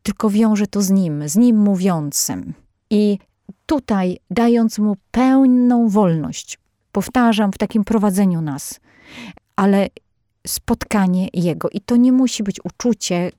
Tylko 0.02 0.30
wiąże 0.30 0.66
to 0.66 0.82
z 0.82 0.90
nim, 0.90 1.28
z 1.28 1.36
nim 1.36 1.56
mówiącym. 1.56 2.54
I 2.90 3.18
tutaj, 3.66 4.18
dając 4.30 4.78
mu 4.78 4.96
pełną 5.10 5.88
wolność, 5.88 6.58
powtarzam, 6.92 7.52
w 7.52 7.58
takim 7.58 7.84
prowadzeniu 7.84 8.40
nas, 8.40 8.80
ale 9.56 9.88
spotkanie 10.46 11.28
jego. 11.34 11.68
I 11.70 11.80
to 11.80 11.96
nie 11.96 12.12
musi 12.12 12.42
być 12.42 12.64
uczucie, 12.64 13.30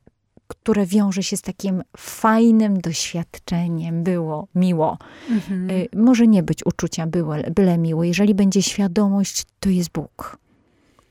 które 0.49 0.85
wiąże 0.85 1.23
się 1.23 1.37
z 1.37 1.41
takim 1.41 1.83
fajnym 1.97 2.81
doświadczeniem. 2.81 4.03
Było 4.03 4.47
miło. 4.55 4.97
Mhm. 5.29 5.69
Y, 5.69 5.87
może 5.95 6.27
nie 6.27 6.43
być 6.43 6.65
uczucia 6.65 7.07
było, 7.07 7.33
byle 7.55 7.77
miło. 7.77 8.03
Jeżeli 8.03 8.35
będzie 8.35 8.61
świadomość, 8.63 9.43
to 9.59 9.69
jest 9.69 9.91
Bóg. 9.91 10.37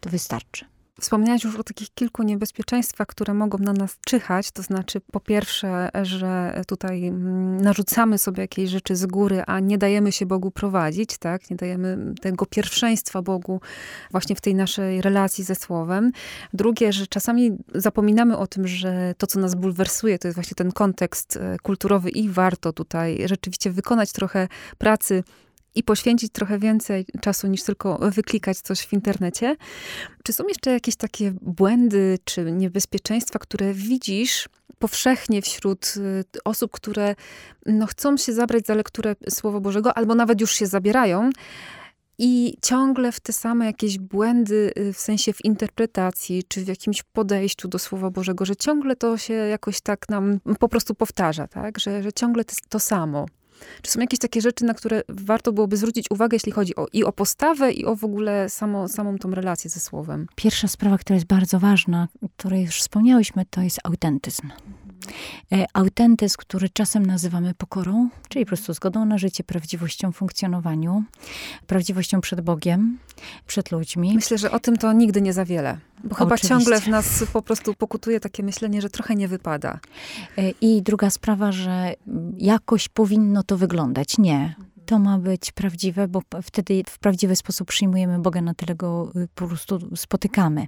To 0.00 0.10
wystarczy. 0.10 0.64
Wspomniałaś 1.00 1.44
już 1.44 1.56
o 1.56 1.64
takich 1.64 1.94
kilku 1.94 2.22
niebezpieczeństwach, 2.22 3.06
które 3.06 3.34
mogą 3.34 3.58
na 3.58 3.72
nas 3.72 3.96
czyhać. 4.06 4.50
To 4.50 4.62
znaczy, 4.62 5.00
po 5.12 5.20
pierwsze, 5.20 5.88
że 6.02 6.62
tutaj 6.66 7.06
mm, 7.06 7.60
narzucamy 7.60 8.18
sobie 8.18 8.40
jakieś 8.40 8.70
rzeczy 8.70 8.96
z 8.96 9.06
góry, 9.06 9.42
a 9.46 9.60
nie 9.60 9.78
dajemy 9.78 10.12
się 10.12 10.26
Bogu 10.26 10.50
prowadzić, 10.50 11.18
tak? 11.18 11.50
Nie 11.50 11.56
dajemy 11.56 12.14
tego 12.20 12.46
pierwszeństwa 12.46 13.22
Bogu 13.22 13.60
właśnie 14.10 14.36
w 14.36 14.40
tej 14.40 14.54
naszej 14.54 15.02
relacji 15.02 15.44
ze 15.44 15.54
Słowem. 15.54 16.12
Drugie, 16.52 16.92
że 16.92 17.06
czasami 17.06 17.58
zapominamy 17.74 18.36
o 18.36 18.46
tym, 18.46 18.66
że 18.68 19.14
to, 19.18 19.26
co 19.26 19.40
nas 19.40 19.54
bulwersuje, 19.54 20.18
to 20.18 20.28
jest 20.28 20.36
właśnie 20.36 20.54
ten 20.54 20.72
kontekst 20.72 21.36
e, 21.36 21.56
kulturowy 21.62 22.10
i 22.10 22.28
warto 22.28 22.72
tutaj 22.72 23.18
rzeczywiście 23.24 23.70
wykonać 23.70 24.12
trochę 24.12 24.48
pracy 24.78 25.24
i 25.78 25.82
poświęcić 25.82 26.32
trochę 26.32 26.58
więcej 26.58 27.06
czasu 27.20 27.46
niż 27.46 27.62
tylko 27.62 27.98
wyklikać 28.10 28.58
coś 28.58 28.80
w 28.80 28.92
internecie. 28.92 29.56
Czy 30.24 30.32
są 30.32 30.44
jeszcze 30.48 30.70
jakieś 30.70 30.96
takie 30.96 31.32
błędy 31.42 32.18
czy 32.24 32.52
niebezpieczeństwa, 32.52 33.38
które 33.38 33.74
widzisz 33.74 34.48
powszechnie 34.78 35.42
wśród 35.42 35.94
y, 35.96 36.24
osób, 36.44 36.70
które 36.72 37.14
no, 37.66 37.86
chcą 37.86 38.16
się 38.16 38.32
zabrać 38.32 38.66
za 38.66 38.74
lekturę 38.74 39.16
Słowa 39.30 39.60
Bożego, 39.60 39.96
albo 39.96 40.14
nawet 40.14 40.40
już 40.40 40.52
się 40.52 40.66
zabierają, 40.66 41.30
i 42.20 42.56
ciągle 42.62 43.12
w 43.12 43.20
te 43.20 43.32
same 43.32 43.66
jakieś 43.66 43.98
błędy, 43.98 44.72
y, 44.78 44.92
w 44.92 45.00
sensie 45.00 45.32
w 45.32 45.44
interpretacji, 45.44 46.44
czy 46.48 46.64
w 46.64 46.68
jakimś 46.68 47.02
podejściu 47.02 47.68
do 47.68 47.78
Słowa 47.78 48.10
Bożego, 48.10 48.44
że 48.44 48.56
ciągle 48.56 48.96
to 48.96 49.18
się 49.18 49.34
jakoś 49.34 49.80
tak 49.80 50.08
nam 50.08 50.40
po 50.58 50.68
prostu 50.68 50.94
powtarza, 50.94 51.48
tak? 51.48 51.78
Że, 51.78 52.02
że 52.02 52.12
ciągle 52.12 52.44
to, 52.44 52.54
to 52.68 52.78
samo. 52.78 53.26
Czy 53.82 53.90
są 53.90 54.00
jakieś 54.00 54.18
takie 54.18 54.40
rzeczy, 54.40 54.64
na 54.64 54.74
które 54.74 55.02
warto 55.08 55.52
byłoby 55.52 55.76
zwrócić 55.76 56.10
uwagę, 56.10 56.34
jeśli 56.34 56.52
chodzi 56.52 56.76
o, 56.76 56.86
i 56.92 57.04
o 57.04 57.12
postawę, 57.12 57.72
i 57.72 57.84
o 57.84 57.96
w 57.96 58.04
ogóle 58.04 58.48
samo, 58.48 58.88
samą 58.88 59.18
tą 59.18 59.30
relację 59.30 59.70
ze 59.70 59.80
słowem? 59.80 60.26
Pierwsza 60.36 60.68
sprawa, 60.68 60.98
która 60.98 61.14
jest 61.14 61.26
bardzo 61.26 61.58
ważna, 61.58 62.08
o 62.22 62.28
której 62.28 62.64
już 62.64 62.80
wspomniałyśmy, 62.80 63.44
to 63.50 63.60
jest 63.60 63.78
autentyzm. 63.84 64.50
E, 65.52 65.66
autentyzm, 65.72 66.34
który 66.38 66.68
czasem 66.68 67.06
nazywamy 67.06 67.54
pokorą, 67.54 68.08
czyli 68.28 68.44
po 68.44 68.48
prostu 68.48 68.72
zgodą 68.72 69.04
na 69.04 69.18
życie, 69.18 69.44
prawdziwością 69.44 70.12
funkcjonowaniu, 70.12 71.04
prawdziwością 71.66 72.20
przed 72.20 72.40
Bogiem, 72.40 72.98
przed 73.46 73.70
ludźmi. 73.70 74.12
Myślę, 74.14 74.38
że 74.38 74.50
o 74.50 74.60
tym 74.60 74.76
to 74.76 74.92
nigdy 74.92 75.22
nie 75.22 75.32
za 75.32 75.44
wiele. 75.44 75.78
Bo 76.04 76.14
chyba 76.14 76.34
Oczywiście. 76.34 76.48
ciągle 76.48 76.80
w 76.80 76.88
nas 76.88 77.24
po 77.32 77.42
prostu 77.42 77.74
pokutuje 77.74 78.20
takie 78.20 78.42
myślenie, 78.42 78.82
że 78.82 78.90
trochę 78.90 79.14
nie 79.14 79.28
wypada. 79.28 79.80
E, 80.38 80.50
I 80.50 80.82
druga 80.82 81.10
sprawa, 81.10 81.52
że 81.52 81.94
jakoś 82.38 82.88
powinno 82.88 83.42
to 83.42 83.56
wyglądać. 83.56 84.18
Nie. 84.18 84.54
To 84.86 84.98
ma 84.98 85.18
być 85.18 85.52
prawdziwe, 85.52 86.08
bo 86.08 86.22
wtedy 86.42 86.82
w 86.88 86.98
prawdziwy 86.98 87.36
sposób 87.36 87.68
przyjmujemy 87.68 88.18
Boga, 88.18 88.40
na 88.40 88.54
tyle 88.54 88.74
go 88.74 89.12
y, 89.16 89.28
po 89.34 89.48
prostu 89.48 89.96
spotykamy. 89.96 90.66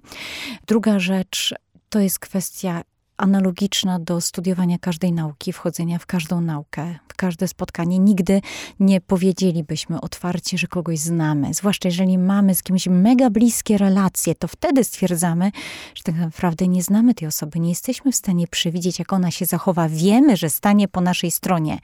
Druga 0.66 0.98
rzecz 0.98 1.54
to 1.88 2.00
jest 2.00 2.18
kwestia 2.18 2.82
analogiczna 3.20 3.98
do 3.98 4.20
studiowania 4.20 4.78
każdej 4.78 5.12
nauki, 5.12 5.52
wchodzenia 5.52 5.98
w 5.98 6.06
każdą 6.06 6.40
naukę, 6.40 6.98
w 7.08 7.14
każde 7.14 7.48
spotkanie. 7.48 7.98
Nigdy 7.98 8.40
nie 8.80 9.00
powiedzielibyśmy 9.00 10.00
otwarcie, 10.00 10.58
że 10.58 10.66
kogoś 10.66 10.98
znamy. 10.98 11.54
Zwłaszcza 11.54 11.88
jeżeli 11.88 12.18
mamy 12.18 12.54
z 12.54 12.62
kimś 12.62 12.86
mega 12.86 13.30
bliskie 13.30 13.78
relacje, 13.78 14.34
to 14.34 14.48
wtedy 14.48 14.84
stwierdzamy, 14.84 15.52
że 15.94 16.02
tak 16.02 16.16
naprawdę 16.16 16.68
nie 16.68 16.82
znamy 16.82 17.14
tej 17.14 17.28
osoby, 17.28 17.60
nie 17.60 17.68
jesteśmy 17.68 18.12
w 18.12 18.16
stanie 18.16 18.46
przewidzieć, 18.48 18.98
jak 18.98 19.12
ona 19.12 19.30
się 19.30 19.46
zachowa. 19.46 19.88
Wiemy, 19.88 20.36
że 20.36 20.50
stanie 20.50 20.88
po 20.88 21.00
naszej 21.00 21.30
stronie 21.30 21.78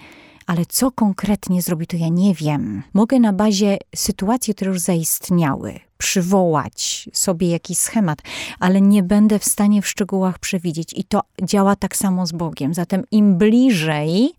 ale 0.46 0.66
co 0.66 0.90
konkretnie 0.90 1.62
zrobi, 1.62 1.87
to 1.87 1.96
ja 1.96 2.09
nie 2.09 2.35
wiem. 2.35 2.83
Mogę 2.94 3.20
na 3.20 3.33
bazie 3.33 3.79
sytuacji, 3.96 4.55
które 4.55 4.70
już 4.70 4.81
zaistniały, 4.81 5.81
przywołać 5.98 7.09
sobie 7.12 7.48
jakiś 7.50 7.78
schemat, 7.78 8.18
ale 8.61 8.80
nie 8.80 9.02
będę 9.02 9.38
w 9.38 9.44
stanie 9.44 9.82
w 9.82 9.88
szczegółach 9.88 10.38
przewidzieć. 10.38 10.92
I 10.92 11.04
to 11.04 11.20
działa 11.42 11.76
tak 11.76 11.96
samo 11.96 12.26
z 12.26 12.32
Bogiem. 12.32 12.74
Zatem 12.74 13.04
im 13.11 13.38
bliżej, 13.38 14.32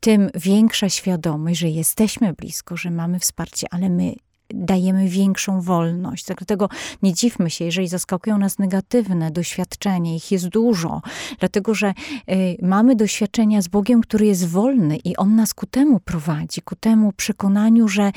tym 0.00 0.30
większa 0.34 0.88
świadomość, 0.88 1.60
że 1.60 1.68
jesteśmy 1.68 2.32
blisko, 2.32 2.76
że 2.76 2.90
mamy 2.90 3.18
wsparcie, 3.18 3.66
ale 3.70 3.90
my 3.90 4.14
dajemy 4.54 5.08
większą 5.08 5.60
wolność. 5.60 6.24
Dlatego 6.26 6.68
nie 7.02 7.14
dziwmy 7.14 7.50
się, 7.50 7.64
jeżeli 7.64 7.88
zaskakują 7.88 8.38
nas 8.38 8.58
negatywne 8.58 9.30
doświadczenia, 9.30 10.14
ich 10.14 10.32
jest 10.32 10.48
dużo, 10.48 11.02
dlatego 11.38 11.74
że 11.74 11.94
y, 12.30 12.56
mamy 12.62 12.96
doświadczenia 12.96 13.62
z 13.62 13.68
Bogiem, 13.68 14.00
który 14.00 14.26
jest 14.26 14.48
wolny 14.48 14.96
i 14.96 15.16
On 15.16 15.36
nas 15.36 15.54
ku 15.54 15.66
temu 15.66 16.00
prowadzi, 16.00 16.62
ku 16.62 16.76
temu 16.76 17.12
przekonaniu, 17.12 17.88
że 17.88 18.12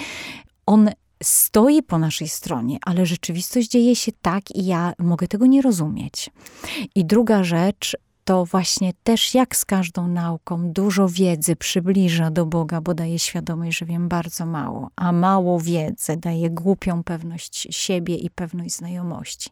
On 0.66 0.90
stoi 1.24 1.84
po 1.84 1.98
naszej 1.98 2.28
stronie, 2.28 2.78
ale 2.86 3.06
rzeczywistość 3.06 3.70
dzieje 3.70 3.96
się 3.96 4.12
tak 4.22 4.52
i 4.52 4.66
ja 4.66 4.94
mogę 5.00 5.28
tego 5.28 5.46
nie 5.46 5.62
rozumieć. 5.62 6.30
I 6.96 7.06
druga 7.06 7.44
rzecz, 7.44 7.98
to 8.26 8.46
właśnie 8.46 8.94
też 9.04 9.34
jak 9.34 9.56
z 9.56 9.66
każdą 9.66 10.08
nauką 10.08 10.72
dużo 10.72 11.10
wiedzy 11.10 11.56
przybliża 11.56 12.32
do 12.32 12.46
Boga, 12.46 12.82
bo 12.82 12.94
daje 12.94 13.20
świadomość, 13.20 13.78
że 13.78 13.86
wiem 13.86 14.08
bardzo 14.08 14.46
mało, 14.46 14.90
a 14.96 15.12
mało 15.12 15.60
wiedzy 15.60 16.18
daje 16.18 16.50
głupią 16.50 17.04
pewność 17.04 17.68
siebie 17.72 18.16
i 18.16 18.30
pewność 18.30 18.76
znajomości. 18.76 19.50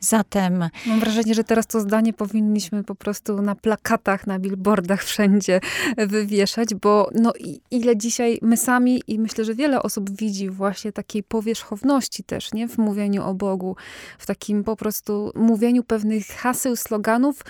Zatem... 0.00 0.68
Mam 0.86 1.00
wrażenie, 1.00 1.34
że 1.34 1.44
teraz 1.44 1.66
to 1.66 1.80
zdanie 1.80 2.12
powinniśmy 2.12 2.84
po 2.84 2.94
prostu 2.94 3.42
na 3.42 3.54
plakatach, 3.54 4.26
na 4.26 4.38
billboardach 4.38 5.04
wszędzie 5.04 5.60
wywieszać, 5.96 6.74
bo 6.74 7.10
no 7.14 7.32
ile 7.70 7.96
dzisiaj 7.96 8.38
my 8.42 8.56
sami 8.56 9.02
i 9.06 9.18
myślę, 9.18 9.44
że 9.44 9.54
wiele 9.54 9.82
osób 9.82 10.10
widzi 10.10 10.50
właśnie 10.50 10.92
takiej 10.92 11.22
powierzchowności 11.22 12.24
też, 12.24 12.52
nie? 12.52 12.68
W 12.68 12.78
mówieniu 12.78 13.24
o 13.24 13.34
Bogu, 13.34 13.76
w 14.18 14.26
takim 14.26 14.64
po 14.64 14.76
prostu 14.76 15.32
mówieniu 15.34 15.84
pewnych 15.84 16.26
haseł, 16.26 16.76
sloganów, 16.76 17.44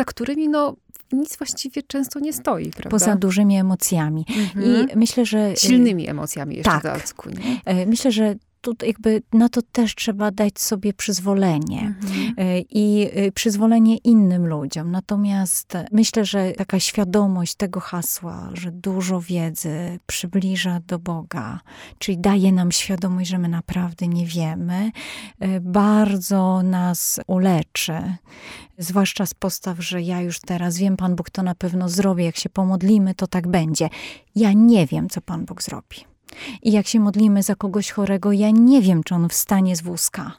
za 0.00 0.04
którymi 0.04 0.48
no 0.48 0.76
nic 1.12 1.36
właściwie 1.36 1.82
często 1.82 2.20
nie 2.20 2.32
stoi, 2.32 2.70
prawda? 2.70 2.90
Poza 2.90 3.16
dużymi 3.16 3.56
emocjami. 3.56 4.24
Mhm. 4.36 4.90
I 4.90 4.96
myślę, 4.96 5.26
że... 5.26 5.56
Silnymi 5.56 6.08
emocjami 6.08 6.56
jeszcze 6.56 6.72
tak. 6.72 6.82
dodatku, 6.82 7.30
nie? 7.30 7.60
E, 7.64 7.86
myślę, 7.86 8.12
że 8.12 8.34
tu 8.60 8.74
jakby 8.86 9.22
na 9.32 9.48
to 9.48 9.62
też 9.62 9.94
trzeba 9.94 10.30
dać 10.30 10.60
sobie 10.60 10.92
przyzwolenie 10.92 11.80
mhm. 11.80 12.34
E, 12.36 12.60
i 12.60 13.08
e, 13.12 13.32
przyzwolenie 13.32 13.96
innym 13.96 14.46
ludziom. 14.46 14.90
Natomiast 14.90 15.72
myślę, 15.92 16.24
że 16.24 16.52
taka 16.52 16.80
świadomość 16.80 17.54
tego 17.54 17.80
hasła, 17.80 18.50
że 18.52 18.72
dużo 18.72 19.20
wiedzy 19.20 19.98
przybliża 20.06 20.80
do 20.86 20.98
Boga, 20.98 21.60
czyli 21.98 22.18
daje 22.18 22.52
nam 22.52 22.72
świadomość, 22.72 23.30
że 23.30 23.38
my 23.38 23.48
naprawdę 23.48 24.08
nie 24.08 24.26
wiemy, 24.26 24.90
e, 25.40 25.60
bardzo 25.60 26.62
nas 26.62 27.20
uleczy. 27.26 28.16
Zwłaszcza 28.78 29.26
z 29.26 29.34
postaw, 29.34 29.84
że 29.84 30.02
ja 30.02 30.20
już 30.20 30.40
teraz 30.40 30.78
wiem, 30.78 30.96
Pan 30.96 31.16
Bóg 31.16 31.30
to 31.30 31.42
na 31.42 31.54
pewno 31.54 31.88
zrobi, 31.88 32.24
jak 32.24 32.36
się 32.36 32.48
pomodlimy, 32.48 33.14
to 33.14 33.26
tak 33.26 33.48
będzie. 33.48 33.88
Ja 34.34 34.52
nie 34.52 34.86
wiem, 34.86 35.08
co 35.08 35.20
Pan 35.20 35.44
Bóg 35.44 35.62
zrobi. 35.62 36.09
I 36.62 36.72
jak 36.72 36.86
się 36.86 37.00
modlimy 37.00 37.42
za 37.42 37.54
kogoś 37.54 37.90
chorego, 37.90 38.32
ja 38.32 38.50
nie 38.50 38.82
wiem, 38.82 39.02
czy 39.02 39.14
on 39.14 39.28
wstanie 39.28 39.76
z 39.76 39.82
wózka. 39.82 40.32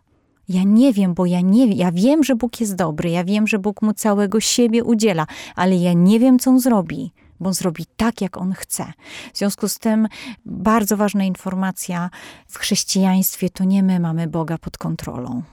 Ja 0.49 0.63
nie 0.63 0.93
wiem, 0.93 1.13
bo 1.13 1.25
ja 1.25 1.41
nie 1.41 1.67
ja 1.67 1.91
wiem, 1.91 2.23
że 2.23 2.36
Bóg 2.36 2.62
jest 2.62 2.75
dobry, 2.75 3.10
ja 3.10 3.23
wiem, 3.23 3.47
że 3.47 3.60
Bóg 3.60 3.82
mu 3.82 3.93
całego 3.93 4.39
siebie 4.39 4.84
udziela, 4.84 5.27
ale 5.56 5.75
ja 5.75 5.93
nie 5.93 6.19
wiem, 6.19 6.39
co 6.39 6.49
on 6.49 6.60
zrobi, 6.60 7.12
bo 7.39 7.47
on 7.47 7.54
zrobi 7.54 7.86
tak, 7.97 8.21
jak 8.21 8.38
on 8.38 8.54
chce. 8.54 8.93
W 9.34 9.38
związku 9.38 9.67
z 9.67 9.80
tym 9.80 10.08
bardzo 10.45 10.97
ważna 10.97 11.23
informacja 11.23 12.10
w 12.47 12.58
chrześcijaństwie 12.58 13.49
to 13.49 13.63
nie 13.63 13.84
my 13.84 13.99
mamy 13.99 14.27
Boga 14.27 14.58
pod 14.58 14.77
kontrolą 14.77 15.43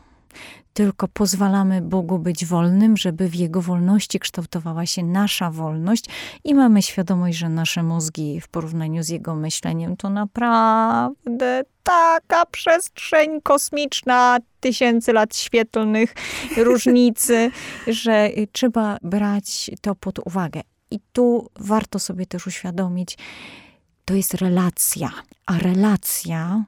tylko 0.79 1.09
pozwalamy 1.09 1.83
Bogu 1.83 2.19
być 2.19 2.47
wolnym, 2.47 2.97
żeby 2.97 3.29
w 3.29 3.35
Jego 3.35 3.63
wolności 3.63 4.21
kształtowała 4.21 4.87
się 4.87 5.03
nasza 5.03 5.51
wolność 5.51 6.05
i 6.45 6.55
mamy 6.55 6.83
świadomość, 6.83 7.39
że 7.39 7.49
nasze 7.49 7.83
mózgi 7.83 8.41
w 8.41 8.49
porównaniu 8.49 9.03
z 9.03 9.09
Jego 9.09 9.35
myśleniem 9.35 9.97
to 9.97 10.11
naprawdę 10.11 11.63
taka 11.83 12.47
przestrzeń 12.47 13.41
kosmiczna, 13.43 14.39
tysięcy 14.61 15.13
lat 15.13 15.37
świetlnych 15.37 16.15
różnicy, 16.57 17.51
że 17.87 18.31
trzeba 18.53 18.97
brać 19.03 19.71
to 19.81 19.95
pod 19.95 20.19
uwagę. 20.19 20.61
I 20.91 21.01
tu 21.13 21.51
warto 21.61 21.99
sobie 21.99 22.27
też 22.27 22.47
uświadomić, 22.47 23.19
to 24.05 24.15
jest 24.15 24.35
relacja, 24.35 25.11
a 25.47 25.59
relacja 25.59 26.65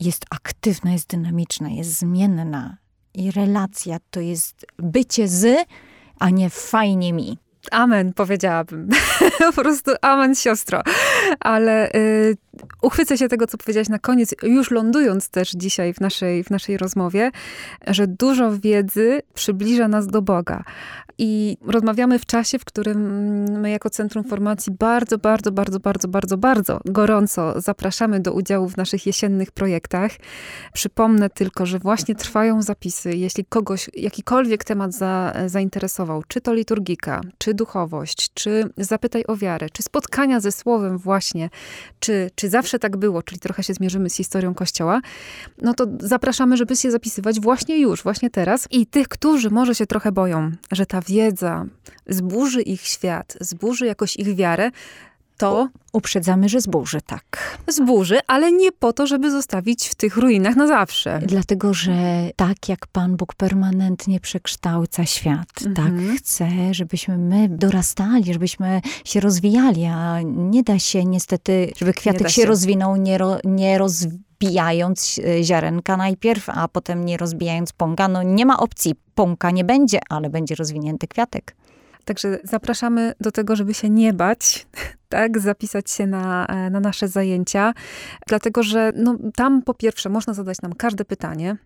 jest 0.00 0.24
aktywna, 0.30 0.92
jest 0.92 1.08
dynamiczna, 1.08 1.68
jest 1.68 1.98
zmienna. 1.98 2.83
I 3.14 3.30
relacja 3.30 3.96
to 4.10 4.20
jest 4.20 4.66
bycie 4.78 5.28
z, 5.28 5.66
a 6.18 6.30
nie 6.30 6.50
fajnie 6.50 7.12
mi. 7.12 7.38
Amen, 7.70 8.12
powiedziałabym. 8.12 8.88
po 9.56 9.62
prostu 9.62 9.90
amen, 10.02 10.34
siostro. 10.34 10.82
Ale 11.40 11.92
y, 11.92 12.36
uchwycę 12.82 13.18
się 13.18 13.28
tego, 13.28 13.46
co 13.46 13.58
powiedziałaś 13.58 13.88
na 13.88 13.98
koniec, 13.98 14.34
już 14.42 14.70
lądując 14.70 15.28
też 15.28 15.50
dzisiaj 15.50 15.94
w 15.94 16.00
naszej, 16.00 16.44
w 16.44 16.50
naszej 16.50 16.76
rozmowie, 16.76 17.30
że 17.86 18.06
dużo 18.06 18.58
wiedzy 18.58 19.22
przybliża 19.34 19.88
nas 19.88 20.06
do 20.06 20.22
Boga. 20.22 20.64
I 21.18 21.56
rozmawiamy 21.66 22.18
w 22.18 22.26
czasie, 22.26 22.58
w 22.58 22.64
którym 22.64 22.98
my 23.60 23.70
jako 23.70 23.90
Centrum 23.90 24.24
Formacji 24.24 24.72
bardzo, 24.72 25.18
bardzo, 25.18 25.52
bardzo, 25.52 25.80
bardzo, 25.80 26.08
bardzo, 26.08 26.36
bardzo 26.36 26.80
gorąco 26.84 27.60
zapraszamy 27.60 28.20
do 28.20 28.32
udziału 28.32 28.68
w 28.68 28.76
naszych 28.76 29.06
jesiennych 29.06 29.52
projektach. 29.52 30.12
Przypomnę 30.72 31.30
tylko, 31.30 31.66
że 31.66 31.78
właśnie 31.78 32.14
trwają 32.14 32.62
zapisy. 32.62 33.16
Jeśli 33.16 33.44
kogoś 33.44 33.90
jakikolwiek 33.94 34.64
temat 34.64 34.94
za, 34.94 35.32
zainteresował, 35.46 36.22
czy 36.28 36.40
to 36.40 36.54
liturgika, 36.54 37.20
czy 37.38 37.54
duchowość, 37.54 38.30
czy 38.34 38.70
zapytaj 38.76 39.24
o 39.28 39.36
wiarę, 39.36 39.66
czy 39.72 39.82
spotkania 39.82 40.40
ze 40.40 40.52
Słowem 40.52 40.98
właśnie, 40.98 41.23
czy, 42.00 42.30
czy 42.34 42.48
zawsze 42.48 42.78
tak 42.78 42.96
było, 42.96 43.22
czyli 43.22 43.40
trochę 43.40 43.62
się 43.62 43.74
zmierzymy 43.74 44.10
z 44.10 44.14
historią 44.14 44.54
Kościoła, 44.54 45.00
no 45.62 45.74
to 45.74 45.86
zapraszamy, 46.00 46.56
żeby 46.56 46.76
się 46.76 46.90
zapisywać 46.90 47.40
właśnie 47.40 47.78
już, 47.78 48.02
właśnie 48.02 48.30
teraz. 48.30 48.68
I 48.70 48.86
tych, 48.86 49.08
którzy 49.08 49.50
może 49.50 49.74
się 49.74 49.86
trochę 49.86 50.12
boją, 50.12 50.50
że 50.72 50.86
ta 50.86 51.00
wiedza 51.00 51.66
zburzy 52.06 52.62
ich 52.62 52.80
świat, 52.80 53.36
zburzy 53.40 53.86
jakoś 53.86 54.16
ich 54.16 54.36
wiarę, 54.36 54.70
to 55.36 55.68
uprzedzamy, 55.92 56.48
że 56.48 56.60
zburzy, 56.60 57.00
tak. 57.06 57.58
Zburzy, 57.68 58.18
ale 58.26 58.52
nie 58.52 58.72
po 58.72 58.92
to, 58.92 59.06
żeby 59.06 59.30
zostawić 59.30 59.88
w 59.88 59.94
tych 59.94 60.16
ruinach 60.16 60.56
na 60.56 60.66
zawsze. 60.66 61.20
Dlatego, 61.26 61.74
że 61.74 62.30
tak 62.36 62.68
jak 62.68 62.86
Pan 62.86 63.16
Bóg 63.16 63.34
permanentnie 63.34 64.20
przekształca 64.20 65.06
świat, 65.06 65.48
tak 65.54 65.66
mhm. 65.66 66.08
tak 66.08 66.18
chce, 66.18 66.48
żebyśmy 66.74 67.18
my 67.18 67.48
dorastali, 67.48 68.32
żebyśmy 68.32 68.80
się 69.04 69.20
rozwijali, 69.20 69.84
a 69.84 70.22
nie 70.22 70.62
da 70.62 70.78
się 70.78 71.04
niestety, 71.04 71.72
żeby 71.76 71.92
kwiatek 71.92 72.28
się. 72.28 72.34
się 72.42 72.46
rozwinął, 72.46 72.96
nie, 72.96 73.18
ro, 73.18 73.38
nie 73.44 73.78
rozbijając 73.78 75.20
e, 75.24 75.44
ziarenka 75.44 75.96
najpierw, 75.96 76.48
a 76.48 76.68
potem 76.68 77.04
nie 77.04 77.16
rozbijając 77.16 77.72
pąka. 77.72 78.08
No 78.08 78.22
nie 78.22 78.46
ma 78.46 78.60
opcji. 78.60 78.94
Pąka 79.14 79.50
nie 79.50 79.64
będzie, 79.64 80.00
ale 80.08 80.30
będzie 80.30 80.54
rozwinięty 80.54 81.08
kwiatek. 81.08 81.54
Także 82.04 82.38
zapraszamy 82.44 83.12
do 83.20 83.32
tego, 83.32 83.56
żeby 83.56 83.74
się 83.74 83.90
nie 83.90 84.12
bać, 84.12 84.66
tak, 85.08 85.38
zapisać 85.38 85.90
się 85.90 86.06
na, 86.06 86.46
e, 86.46 86.70
na 86.70 86.80
nasze 86.80 87.08
zajęcia, 87.08 87.72
dlatego 88.26 88.62
że 88.62 88.92
no, 88.96 89.16
tam 89.36 89.62
po 89.62 89.74
pierwsze 89.74 90.08
można 90.08 90.34
zadać 90.34 90.62
nam 90.62 90.72
każde 90.72 91.04
pytanie, 91.04 91.56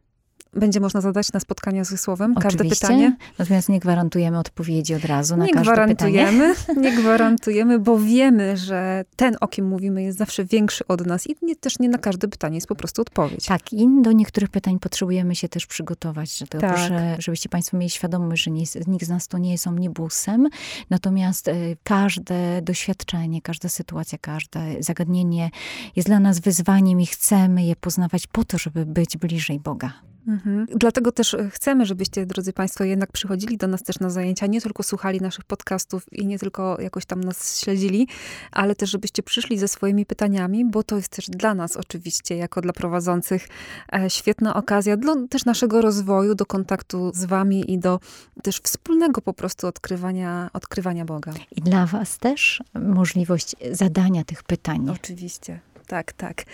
będzie 0.53 0.81
można 0.81 1.01
zadać 1.01 1.33
na 1.33 1.41
spotkaniu 1.41 1.85
ze 1.85 1.99
Słowem 1.99 2.35
każde 2.35 2.49
Oczywiście, 2.49 2.87
pytanie. 2.87 3.17
Natomiast 3.39 3.69
nie 3.69 3.81
gwarantujemy 3.81 4.39
odpowiedzi 4.39 4.95
od 4.95 5.05
razu 5.05 5.37
na 5.37 5.45
nie 5.45 5.53
każde 5.53 5.73
gwarantujemy, 5.73 6.55
pytanie. 6.55 6.81
Nie 6.81 6.97
gwarantujemy, 7.03 7.79
bo 7.79 7.99
wiemy, 7.99 8.57
że 8.57 9.05
ten, 9.17 9.37
o 9.41 9.49
kim 9.49 9.69
mówimy, 9.69 10.03
jest 10.03 10.19
zawsze 10.19 10.45
większy 10.45 10.87
od 10.87 11.07
nas 11.07 11.27
i 11.27 11.37
nie, 11.43 11.57
też 11.57 11.79
nie 11.79 11.89
na 11.89 11.99
każde 11.99 12.29
pytanie 12.29 12.55
jest 12.55 12.67
po 12.67 12.75
prostu 12.75 13.03
odpowiedź. 13.03 13.47
Tak, 13.47 13.73
i 13.73 13.89
do 14.03 14.13
niektórych 14.13 14.51
pytań 14.51 14.79
potrzebujemy 14.79 15.35
się 15.35 15.49
też 15.49 15.67
przygotować, 15.67 16.39
to, 16.51 16.59
tak. 16.59 16.79
że, 16.79 17.17
żebyście 17.19 17.49
Państwo 17.49 17.77
mieli 17.77 17.91
świadomość, 17.91 18.43
że 18.43 18.51
nie, 18.51 18.65
nikt 18.87 19.07
z 19.07 19.09
nas 19.09 19.29
to 19.29 19.39
nie 19.39 19.53
jest 19.53 19.67
omnibusem, 19.67 20.49
natomiast 20.91 21.49
y, 21.49 21.77
każde 21.83 22.63
doświadczenie, 22.63 23.43
każda 23.43 23.69
sytuacja, 23.69 24.19
każde 24.19 24.61
zagadnienie 24.81 25.51
jest 25.97 26.09
dla 26.09 26.21
nas 26.21 26.41
wyzwaniem 26.41 27.01
i 27.01 27.07
chcemy 27.07 27.65
je 27.65 27.77
poznawać 27.77 28.27
po 28.27 28.45
to, 28.45 28.59
żeby 28.59 28.87
być 28.87 29.17
bliżej 29.17 29.61
Boga. 29.61 29.93
Mhm. 30.29 30.67
Dlatego 30.71 31.13
też 31.13 31.35
e, 31.35 31.51
chcemy, 31.51 31.87
żebyście, 31.87 32.27
drodzy 32.27 32.53
Państwo, 32.53 32.85
jednak 32.85 33.13
przychodzili 33.13 33.57
do 33.57 33.67
nas 33.67 33.83
też 33.83 34.01
na 34.01 34.11
zajęcia, 34.11 34.47
nie 34.47 34.61
tylko 34.61 34.83
słuchali 34.83 35.21
naszych 35.21 35.45
podcastów 35.45 36.13
i 36.13 36.27
nie 36.27 36.39
tylko 36.39 36.81
jakoś 36.81 37.07
tam 37.07 37.21
nas 37.21 37.61
śledzili, 37.61 38.09
ale 38.53 38.75
też, 38.75 38.91
żebyście 38.91 39.23
przyszli 39.23 39.59
ze 39.59 39.69
swoimi 39.69 40.07
pytaniami, 40.07 40.65
bo 40.65 40.83
to 40.83 40.97
jest 40.97 41.09
też 41.09 41.27
dla 41.27 41.55
nas 41.55 41.77
oczywiście, 41.77 42.37
jako 42.37 42.61
dla 42.61 42.73
prowadzących, 42.73 43.49
e, 43.93 44.11
świetna 44.11 44.55
okazja 44.55 44.97
dla 44.97 45.15
też 45.31 45.45
naszego 45.45 45.81
rozwoju, 45.81 46.35
do 46.35 46.47
kontaktu 46.47 47.11
z 47.15 47.25
Wami 47.25 47.73
i 47.73 47.79
do 47.79 48.01
też 48.43 48.61
wspólnego 48.61 49.21
po 49.23 49.33
prostu 49.33 49.67
odkrywania, 49.67 50.51
odkrywania 50.53 51.05
Boga. 51.05 51.33
I 51.57 51.61
dla 51.61 51.87
Was 51.87 52.19
też 52.19 52.63
możliwość 52.75 53.57
zadania 53.73 54.25
tych 54.25 54.43
pytań. 54.43 54.91
Oczywiście 54.91 55.61
tak, 55.89 56.13
tak. 56.13 56.45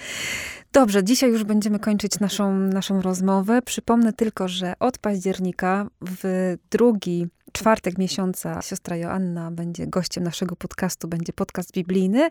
Dobrze, 0.72 1.04
dzisiaj 1.04 1.30
już 1.30 1.44
będziemy 1.44 1.78
kończyć 1.78 2.20
naszą, 2.20 2.54
naszą 2.58 3.02
rozmowę. 3.02 3.62
Przypomnę 3.62 4.12
tylko, 4.12 4.48
że 4.48 4.74
od 4.80 4.98
października 4.98 5.86
w 6.00 6.54
drugi 6.70 7.26
czwartek 7.54 7.98
miesiąca 7.98 8.62
siostra 8.62 8.96
Joanna 8.96 9.50
będzie 9.50 9.86
gościem 9.86 10.24
naszego 10.24 10.56
podcastu, 10.56 11.08
będzie 11.08 11.32
podcast 11.32 11.72
biblijny. 11.72 12.30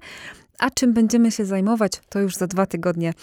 A 0.59 0.69
czym 0.69 0.93
będziemy 0.93 1.31
się 1.31 1.45
zajmować, 1.45 2.01
to 2.09 2.19
już 2.19 2.35
za 2.35 2.47
dwa 2.47 2.65
tygodnie 2.65 3.13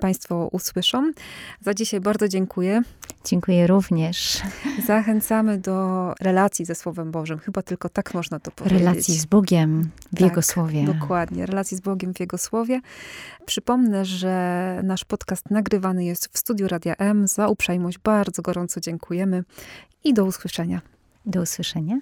Państwo 0.00 0.48
usłyszą. 0.52 1.12
Za 1.60 1.74
dzisiaj 1.74 2.00
bardzo 2.00 2.28
dziękuję. 2.28 2.82
Dziękuję 3.24 3.66
również. 3.66 4.42
Zachęcamy 4.86 5.58
do 5.58 6.14
relacji 6.20 6.64
ze 6.64 6.74
Słowem 6.74 7.10
Bożym. 7.10 7.38
Chyba 7.38 7.62
tylko 7.62 7.88
tak 7.88 8.14
można 8.14 8.40
to 8.40 8.50
powiedzieć. 8.50 8.78
Relacji 8.78 9.18
z 9.18 9.26
Bogiem 9.26 9.90
w 10.06 10.10
tak, 10.10 10.20
Jego 10.20 10.42
Słowie. 10.42 10.84
Dokładnie, 10.84 11.46
relacji 11.46 11.76
z 11.76 11.80
Bogiem 11.80 12.14
w 12.14 12.20
Jego 12.20 12.38
Słowie. 12.38 12.80
Przypomnę, 13.46 14.04
że 14.04 14.80
nasz 14.84 15.04
podcast 15.04 15.50
nagrywany 15.50 16.04
jest 16.04 16.28
w 16.32 16.38
studiu 16.38 16.68
Radia 16.68 16.94
M. 16.94 17.28
Za 17.28 17.48
uprzejmość 17.48 17.98
bardzo 17.98 18.42
gorąco 18.42 18.80
dziękujemy 18.80 19.44
i 20.04 20.14
do 20.14 20.24
usłyszenia. 20.24 20.80
Do 21.28 21.42
usłyszenia. 21.42 21.98